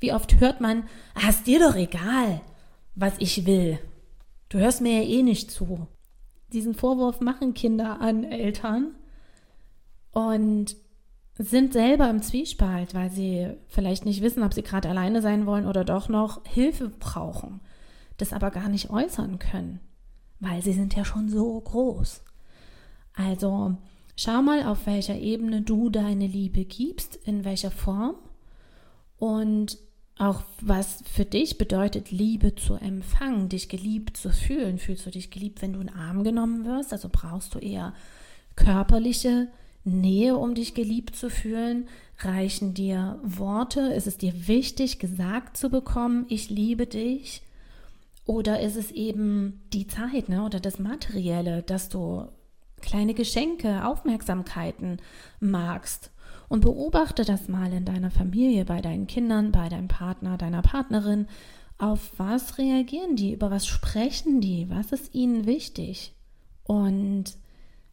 wie 0.00 0.12
oft 0.12 0.40
hört 0.40 0.60
man, 0.60 0.84
ist 1.28 1.46
dir 1.46 1.58
doch 1.58 1.74
egal, 1.74 2.40
was 2.94 3.14
ich 3.18 3.44
will. 3.46 3.78
Du 4.48 4.58
hörst 4.58 4.80
mir 4.80 5.02
ja 5.02 5.08
eh 5.08 5.22
nicht 5.22 5.50
zu. 5.50 5.86
Diesen 6.52 6.74
Vorwurf 6.74 7.20
machen 7.20 7.54
Kinder 7.54 8.00
an 8.00 8.24
Eltern 8.24 8.94
und 10.12 10.76
sind 11.36 11.72
selber 11.72 12.08
im 12.08 12.22
Zwiespalt, 12.22 12.94
weil 12.94 13.10
sie 13.10 13.48
vielleicht 13.66 14.06
nicht 14.06 14.22
wissen, 14.22 14.42
ob 14.42 14.54
sie 14.54 14.62
gerade 14.62 14.88
alleine 14.88 15.20
sein 15.20 15.44
wollen 15.44 15.66
oder 15.66 15.84
doch 15.84 16.08
noch 16.08 16.46
Hilfe 16.46 16.88
brauchen, 16.88 17.60
das 18.16 18.32
aber 18.32 18.50
gar 18.50 18.68
nicht 18.70 18.88
äußern 18.88 19.38
können 19.38 19.80
weil 20.40 20.62
sie 20.62 20.72
sind 20.72 20.94
ja 20.94 21.04
schon 21.04 21.28
so 21.28 21.60
groß. 21.60 22.22
Also 23.14 23.76
schau 24.16 24.42
mal, 24.42 24.64
auf 24.64 24.86
welcher 24.86 25.18
Ebene 25.18 25.62
du 25.62 25.90
deine 25.90 26.26
Liebe 26.26 26.64
gibst, 26.64 27.16
in 27.24 27.44
welcher 27.44 27.70
Form 27.70 28.14
und 29.18 29.78
auch 30.18 30.42
was 30.60 31.02
für 31.12 31.26
dich 31.26 31.58
bedeutet, 31.58 32.10
Liebe 32.10 32.54
zu 32.54 32.74
empfangen, 32.74 33.50
dich 33.50 33.68
geliebt 33.68 34.16
zu 34.16 34.30
fühlen. 34.30 34.78
Fühlst 34.78 35.04
du 35.04 35.10
dich 35.10 35.30
geliebt, 35.30 35.60
wenn 35.60 35.74
du 35.74 35.80
in 35.80 35.88
den 35.88 35.96
Arm 35.96 36.24
genommen 36.24 36.64
wirst? 36.64 36.92
Also 36.92 37.10
brauchst 37.12 37.54
du 37.54 37.58
eher 37.58 37.92
körperliche 38.54 39.48
Nähe, 39.84 40.36
um 40.36 40.54
dich 40.54 40.72
geliebt 40.72 41.16
zu 41.16 41.28
fühlen? 41.28 41.86
Reichen 42.18 42.72
dir 42.72 43.20
Worte? 43.22 43.80
Ist 43.80 44.06
es 44.06 44.16
dir 44.16 44.48
wichtig, 44.48 44.98
gesagt 44.98 45.58
zu 45.58 45.68
bekommen, 45.68 46.24
ich 46.28 46.48
liebe 46.48 46.86
dich? 46.86 47.42
Oder 48.26 48.60
ist 48.60 48.76
es 48.76 48.90
eben 48.90 49.62
die 49.72 49.86
Zeit 49.86 50.28
ne, 50.28 50.44
oder 50.44 50.58
das 50.58 50.78
Materielle, 50.80 51.62
dass 51.62 51.88
du 51.88 52.26
kleine 52.82 53.14
Geschenke, 53.14 53.86
Aufmerksamkeiten 53.86 54.98
magst? 55.40 56.10
Und 56.48 56.60
beobachte 56.60 57.24
das 57.24 57.48
mal 57.48 57.72
in 57.72 57.84
deiner 57.84 58.10
Familie, 58.10 58.64
bei 58.64 58.80
deinen 58.80 59.06
Kindern, 59.06 59.50
bei 59.50 59.68
deinem 59.68 59.88
Partner, 59.88 60.36
deiner 60.36 60.62
Partnerin. 60.62 61.26
Auf 61.78 62.12
was 62.18 62.58
reagieren 62.58 63.16
die? 63.16 63.32
Über 63.32 63.50
was 63.50 63.66
sprechen 63.66 64.40
die? 64.40 64.68
Was 64.70 64.92
ist 64.92 65.14
ihnen 65.14 65.46
wichtig? 65.46 66.14
Und 66.62 67.36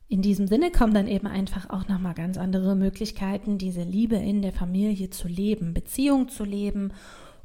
in 0.08 0.22
diesem 0.22 0.48
Sinne 0.48 0.72
kommen 0.72 0.94
dann 0.94 1.08
eben 1.08 1.26
einfach 1.26 1.70
auch 1.70 1.88
nochmal 1.88 2.14
ganz 2.14 2.38
andere 2.38 2.76
Möglichkeiten, 2.76 3.58
diese 3.58 3.84
Liebe 3.84 4.16
in 4.16 4.42
der 4.42 4.54
Familie 4.54 5.10
zu 5.10 5.28
leben, 5.28 5.74
Beziehung 5.74 6.30
zu 6.30 6.44
leben 6.44 6.94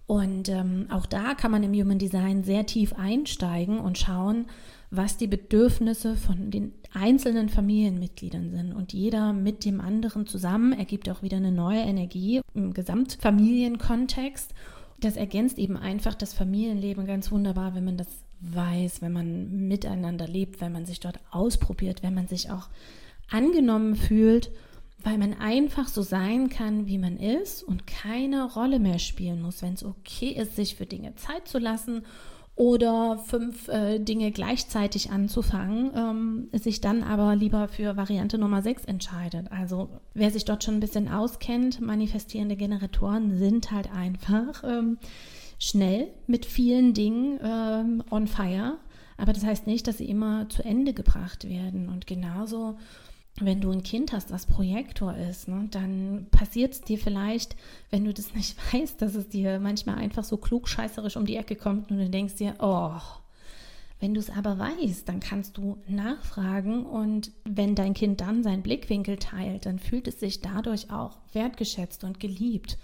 und 0.08 0.48
ähm, 0.48 0.86
auch 0.88 1.04
da 1.04 1.34
kann 1.34 1.50
man 1.50 1.62
im 1.62 1.74
Human 1.74 1.98
Design 1.98 2.42
sehr 2.42 2.64
tief 2.64 2.94
einsteigen 2.94 3.78
und 3.78 3.98
schauen, 3.98 4.46
was 4.90 5.18
die 5.18 5.26
Bedürfnisse 5.26 6.16
von 6.16 6.50
den 6.50 6.72
einzelnen 6.94 7.50
Familienmitgliedern 7.50 8.50
sind. 8.50 8.72
Und 8.72 8.94
jeder 8.94 9.34
mit 9.34 9.66
dem 9.66 9.82
anderen 9.82 10.26
zusammen 10.26 10.72
ergibt 10.72 11.10
auch 11.10 11.20
wieder 11.20 11.36
eine 11.36 11.52
neue 11.52 11.80
Energie 11.80 12.40
im 12.54 12.72
Gesamtfamilienkontext. 12.72 14.54
Das 14.98 15.16
ergänzt 15.16 15.58
eben 15.58 15.76
einfach 15.76 16.14
das 16.14 16.32
Familienleben 16.32 17.06
ganz 17.06 17.30
wunderbar, 17.30 17.74
wenn 17.74 17.84
man 17.84 17.98
das 17.98 18.08
weiß, 18.40 19.02
wenn 19.02 19.12
man 19.12 19.68
miteinander 19.68 20.26
lebt, 20.26 20.62
wenn 20.62 20.72
man 20.72 20.86
sich 20.86 21.00
dort 21.00 21.20
ausprobiert, 21.30 22.02
wenn 22.02 22.14
man 22.14 22.28
sich 22.28 22.50
auch 22.50 22.70
angenommen 23.30 23.94
fühlt 23.94 24.50
weil 25.02 25.18
man 25.18 25.34
einfach 25.34 25.88
so 25.88 26.02
sein 26.02 26.48
kann, 26.48 26.87
wie 26.87 26.98
man 26.98 27.16
ist 27.16 27.62
und 27.62 27.87
keine 27.87 28.52
Rolle 28.52 28.78
mehr 28.78 28.98
spielen 28.98 29.40
muss, 29.40 29.62
wenn 29.62 29.74
es 29.74 29.84
okay 29.84 30.30
ist, 30.30 30.56
sich 30.56 30.74
für 30.74 30.87
Dinge 30.87 31.14
Zeit 31.14 31.46
zu 31.46 31.58
lassen 31.58 32.02
oder 32.58 33.18
fünf 33.18 33.68
äh, 33.68 34.00
Dinge 34.00 34.32
gleichzeitig 34.32 35.12
anzufangen, 35.12 35.92
ähm, 35.94 36.48
sich 36.52 36.80
dann 36.80 37.04
aber 37.04 37.37
lieber 37.37 37.68
für 37.68 37.96
Variante 37.96 38.37
Nummer 38.37 38.62
6 38.62 38.84
entscheidet. 38.87 39.52
Also 39.52 39.88
wer 40.12 40.32
sich 40.32 40.44
dort 40.44 40.64
schon 40.64 40.74
ein 40.74 40.80
bisschen 40.80 41.08
auskennt, 41.08 41.80
manifestierende 41.80 42.56
Generatoren 42.56 43.38
sind 43.38 43.70
halt 43.70 43.92
einfach 43.92 44.64
ähm, 44.64 44.98
schnell 45.61 46.08
mit 46.26 46.46
vielen 46.46 46.94
Dingen 46.94 47.38
ähm, 47.40 48.02
on 48.11 48.26
fire, 48.26 48.78
aber 49.16 49.32
das 49.32 49.44
heißt 49.44 49.68
nicht, 49.68 49.87
dass 49.87 49.98
sie 49.98 50.08
immer 50.08 50.48
zu 50.48 50.64
Ende 50.64 50.94
gebracht 50.94 51.48
werden. 51.48 51.88
Und 51.88 52.08
genauso 52.08 52.76
wenn 53.40 53.60
du 53.60 53.70
ein 53.70 53.82
Kind 53.82 54.12
hast, 54.12 54.30
das 54.30 54.46
Projektor 54.46 55.16
ist, 55.16 55.48
ne, 55.48 55.68
dann 55.70 56.26
passiert 56.30 56.74
es 56.74 56.80
dir 56.80 56.98
vielleicht, 56.98 57.56
wenn 57.90 58.04
du 58.04 58.12
das 58.12 58.34
nicht 58.34 58.56
weißt, 58.72 59.00
dass 59.00 59.14
es 59.14 59.28
dir 59.28 59.60
manchmal 59.60 59.96
einfach 59.96 60.24
so 60.24 60.36
klugscheißerisch 60.36 61.16
um 61.16 61.26
die 61.26 61.36
Ecke 61.36 61.56
kommt 61.56 61.90
und 61.90 61.98
du 61.98 62.08
denkst 62.08 62.34
dir, 62.36 62.56
oh, 62.58 63.00
wenn 64.00 64.14
du 64.14 64.20
es 64.20 64.30
aber 64.30 64.58
weißt, 64.58 65.08
dann 65.08 65.18
kannst 65.18 65.56
du 65.56 65.78
nachfragen 65.88 66.86
und 66.86 67.32
wenn 67.44 67.74
dein 67.74 67.94
Kind 67.94 68.20
dann 68.20 68.44
seinen 68.44 68.62
Blickwinkel 68.62 69.16
teilt, 69.16 69.66
dann 69.66 69.80
fühlt 69.80 70.06
es 70.06 70.20
sich 70.20 70.40
dadurch 70.40 70.90
auch 70.90 71.18
wertgeschätzt 71.32 72.04
und 72.04 72.20
geliebt. 72.20 72.78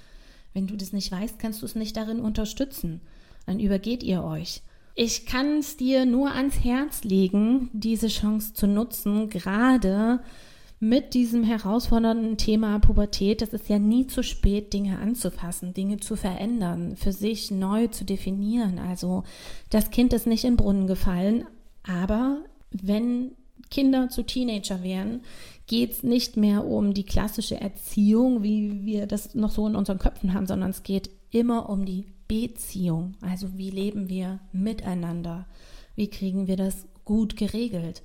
Wenn 0.54 0.66
du 0.66 0.76
das 0.76 0.92
nicht 0.92 1.12
weißt, 1.12 1.38
kannst 1.38 1.62
du 1.62 1.66
es 1.66 1.76
nicht 1.76 1.96
darin 1.96 2.20
unterstützen. 2.20 3.00
Dann 3.46 3.61
übergeht 3.61 4.02
ihr 4.02 4.24
euch. 4.24 4.62
Ich 4.94 5.26
kann 5.26 5.59
es 5.59 5.76
dir 5.76 6.07
nur 6.07 6.33
ans 6.33 6.62
Herz 6.62 7.02
legen, 7.02 7.68
diese 7.72 8.07
Chance 8.07 8.54
zu 8.54 8.68
nutzen, 8.68 9.28
gerade 9.28 10.20
mit 10.78 11.14
diesem 11.14 11.42
herausfordernden 11.42 12.37
Thema 12.37 12.78
Pubertät. 12.78 13.42
Es 13.42 13.52
ist 13.52 13.68
ja 13.68 13.78
nie 13.78 14.07
zu 14.07 14.22
spät, 14.22 14.72
Dinge 14.72 14.98
anzufassen, 14.98 15.74
Dinge 15.74 15.98
zu 15.98 16.14
verändern, 16.14 16.96
für 16.96 17.12
sich 17.12 17.50
neu 17.50 17.88
zu 17.88 18.04
definieren. 18.04 18.78
Also 18.78 19.24
das 19.70 19.90
Kind 19.90 20.12
ist 20.12 20.26
nicht 20.26 20.44
in 20.44 20.57
Brunnen 20.57 20.87
gefallen, 20.87 21.44
aber 21.83 22.38
wenn 22.70 23.33
Kinder 23.70 24.11
zu 24.11 24.22
Teenager 24.22 24.83
werden, 24.83 25.22
geht 25.66 25.92
es 25.92 26.02
nicht 26.02 26.37
mehr 26.37 26.66
um 26.66 26.94
die 26.94 27.04
klassische 27.04 27.61
Erziehung, 27.61 28.42
wie 28.42 28.85
wir 28.85 29.07
das 29.07 29.35
noch 29.35 29.50
so 29.50 29.66
in 29.66 29.74
unseren 29.74 29.98
Köpfen 29.98 30.35
haben, 30.35 30.46
sondern 30.46 30.70
es 30.70 30.83
geht 30.83 31.11
immer 31.35 31.68
um 31.68 31.85
die 31.85 32.07
Beziehung. 32.29 33.14
Also 33.20 33.59
wie 33.59 33.70
leben 33.70 34.09
wir 34.09 34.40
miteinander? 34.53 35.47
Wie 35.97 36.09
kriegen 36.09 36.47
wir 36.47 36.57
das 36.57 36.87
gut 37.05 37.37
geregelt? 37.37 38.03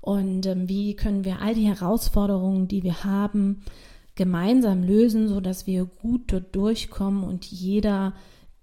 Und 0.00 0.46
ähm, 0.46 0.68
wie 0.68 0.94
können 0.94 1.24
wir 1.24 1.40
all 1.42 1.54
die 1.54 1.66
Herausforderungen, 1.66 2.68
die 2.68 2.82
wir 2.82 3.04
haben, 3.04 3.62
gemeinsam 4.14 4.82
lösen, 4.82 5.28
sodass 5.28 5.66
wir 5.66 5.84
gut 5.84 6.32
dort 6.32 6.54
durchkommen 6.54 7.24
und 7.24 7.44
jeder 7.44 8.14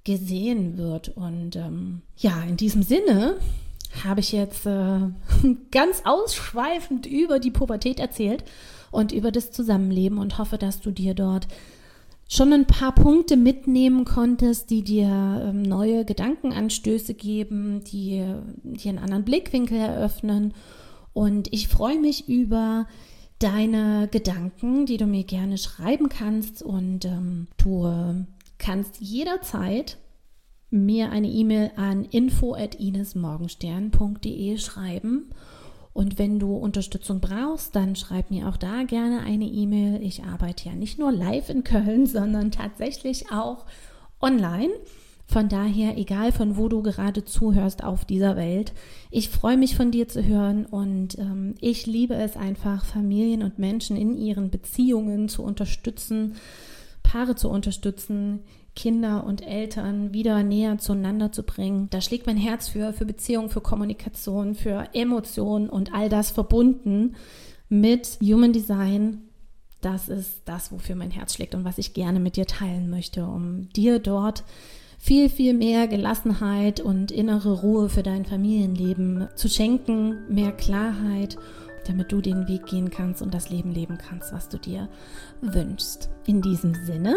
gesehen 0.03 0.77
wird. 0.77 1.09
Und 1.09 1.55
ähm, 1.55 2.01
ja, 2.17 2.41
in 2.43 2.57
diesem 2.57 2.83
Sinne 2.83 3.37
habe 4.03 4.19
ich 4.21 4.31
jetzt 4.31 4.65
äh, 4.65 4.99
ganz 5.71 6.01
ausschweifend 6.05 7.05
über 7.05 7.39
die 7.39 7.51
Pubertät 7.51 7.99
erzählt 7.99 8.43
und 8.91 9.11
über 9.11 9.31
das 9.31 9.51
Zusammenleben 9.51 10.17
und 10.17 10.37
hoffe, 10.37 10.57
dass 10.57 10.81
du 10.81 10.91
dir 10.91 11.13
dort 11.13 11.47
schon 12.27 12.53
ein 12.53 12.65
paar 12.65 12.93
Punkte 12.93 13.37
mitnehmen 13.37 14.05
konntest, 14.05 14.69
die 14.69 14.83
dir 14.83 15.47
ähm, 15.47 15.61
neue 15.61 16.05
Gedankenanstöße 16.05 17.13
geben, 17.13 17.83
die 17.83 18.25
dir 18.63 18.89
einen 18.89 18.99
anderen 18.99 19.25
Blickwinkel 19.25 19.77
eröffnen. 19.77 20.53
Und 21.13 21.53
ich 21.53 21.67
freue 21.67 21.99
mich 21.99 22.27
über 22.27 22.87
deine 23.39 24.07
Gedanken, 24.09 24.85
die 24.85 24.97
du 24.97 25.05
mir 25.05 25.23
gerne 25.23 25.57
schreiben 25.57 26.09
kannst. 26.09 26.63
Und 26.63 27.05
ähm, 27.05 27.47
du 27.57 28.25
kannst 28.57 28.99
jederzeit 28.99 29.97
mir 30.71 31.11
eine 31.11 31.29
E-Mail 31.29 31.71
an 31.75 32.05
info@inesmorgenstern.de 32.05 34.57
schreiben 34.57 35.29
und 35.95 36.19
wenn 36.19 36.39
du 36.39 36.53
Unterstützung 36.57 37.21
brauchst, 37.21 37.73
dann 37.73 37.95
schreib 37.95 38.29
mir 38.29 38.49
auch 38.49 38.57
da 38.57 38.83
gerne 38.83 39.21
eine 39.21 39.45
E-Mail. 39.45 40.03
Ich 40.03 40.25
arbeite 40.25 40.67
ja 40.67 40.75
nicht 40.75 40.99
nur 40.99 41.09
live 41.09 41.49
in 41.49 41.63
Köln, 41.63 42.05
sondern 42.05 42.51
tatsächlich 42.51 43.31
auch 43.31 43.65
online. 44.19 44.71
Von 45.25 45.47
daher, 45.47 45.97
egal 45.97 46.33
von 46.33 46.57
wo 46.57 46.67
du 46.67 46.81
gerade 46.81 47.23
zuhörst 47.23 47.81
auf 47.81 48.03
dieser 48.03 48.35
Welt, 48.35 48.73
ich 49.09 49.29
freue 49.29 49.55
mich 49.55 49.77
von 49.77 49.89
dir 49.89 50.09
zu 50.09 50.25
hören 50.25 50.65
und 50.65 51.17
ähm, 51.17 51.55
ich 51.61 51.85
liebe 51.85 52.15
es 52.15 52.35
einfach, 52.35 52.83
Familien 52.83 53.41
und 53.41 53.57
Menschen 53.57 53.95
in 53.95 54.17
ihren 54.17 54.49
Beziehungen 54.49 55.29
zu 55.29 55.43
unterstützen, 55.43 56.35
Paare 57.03 57.37
zu 57.37 57.49
unterstützen, 57.49 58.41
Kinder 58.75 59.23
und 59.25 59.45
Eltern 59.45 60.13
wieder 60.13 60.43
näher 60.43 60.77
zueinander 60.77 61.31
zu 61.31 61.43
bringen. 61.43 61.89
Da 61.89 62.01
schlägt 62.01 62.27
mein 62.27 62.37
Herz 62.37 62.67
für, 62.67 62.93
für 62.93 63.05
Beziehungen, 63.05 63.49
für 63.49 63.61
Kommunikation, 63.61 64.53
für 64.53 64.89
Emotionen 64.93 65.69
und 65.69 65.93
all 65.93 66.09
das 66.09 66.31
verbunden 66.31 67.15
mit 67.69 68.19
Human 68.21 68.53
Design. 68.53 69.21
Das 69.81 70.09
ist 70.09 70.41
das, 70.45 70.71
wofür 70.71 70.95
mein 70.95 71.11
Herz 71.11 71.35
schlägt 71.35 71.55
und 71.55 71.63
was 71.63 71.77
ich 71.77 71.93
gerne 71.93 72.19
mit 72.19 72.35
dir 72.35 72.45
teilen 72.45 72.89
möchte, 72.89 73.25
um 73.25 73.69
dir 73.69 73.99
dort 73.99 74.43
viel, 74.97 75.29
viel 75.29 75.53
mehr 75.53 75.87
Gelassenheit 75.87 76.79
und 76.79 77.11
innere 77.11 77.61
Ruhe 77.61 77.89
für 77.89 78.03
dein 78.03 78.25
Familienleben 78.25 79.27
zu 79.35 79.47
schenken, 79.47 80.17
mehr 80.27 80.51
Klarheit, 80.51 81.37
damit 81.87 82.11
du 82.11 82.21
den 82.21 82.47
Weg 82.47 82.65
gehen 82.65 82.89
kannst 82.89 83.21
und 83.21 83.33
das 83.33 83.49
Leben 83.49 83.71
leben 83.71 83.97
kannst, 83.97 84.33
was 84.33 84.49
du 84.49 84.57
dir 84.57 84.89
wünschst. 85.41 86.09
In 86.25 86.41
diesem 86.41 86.73
Sinne, 86.85 87.15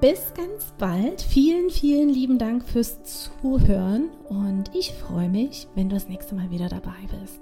bis 0.00 0.32
ganz 0.34 0.72
bald. 0.78 1.20
Vielen, 1.22 1.70
vielen 1.70 2.08
lieben 2.08 2.38
Dank 2.38 2.64
fürs 2.64 3.02
Zuhören 3.02 4.10
und 4.28 4.74
ich 4.74 4.92
freue 4.92 5.28
mich, 5.28 5.66
wenn 5.74 5.88
du 5.88 5.96
das 5.96 6.08
nächste 6.08 6.34
Mal 6.34 6.50
wieder 6.50 6.68
dabei 6.68 6.90
bist. 7.20 7.40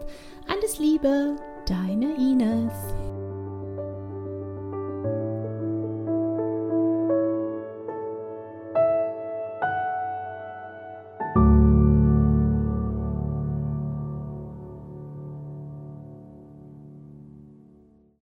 Alles 0.48 0.78
Liebe, 0.78 1.36
deine 1.66 2.14
Ines. 2.16 3.25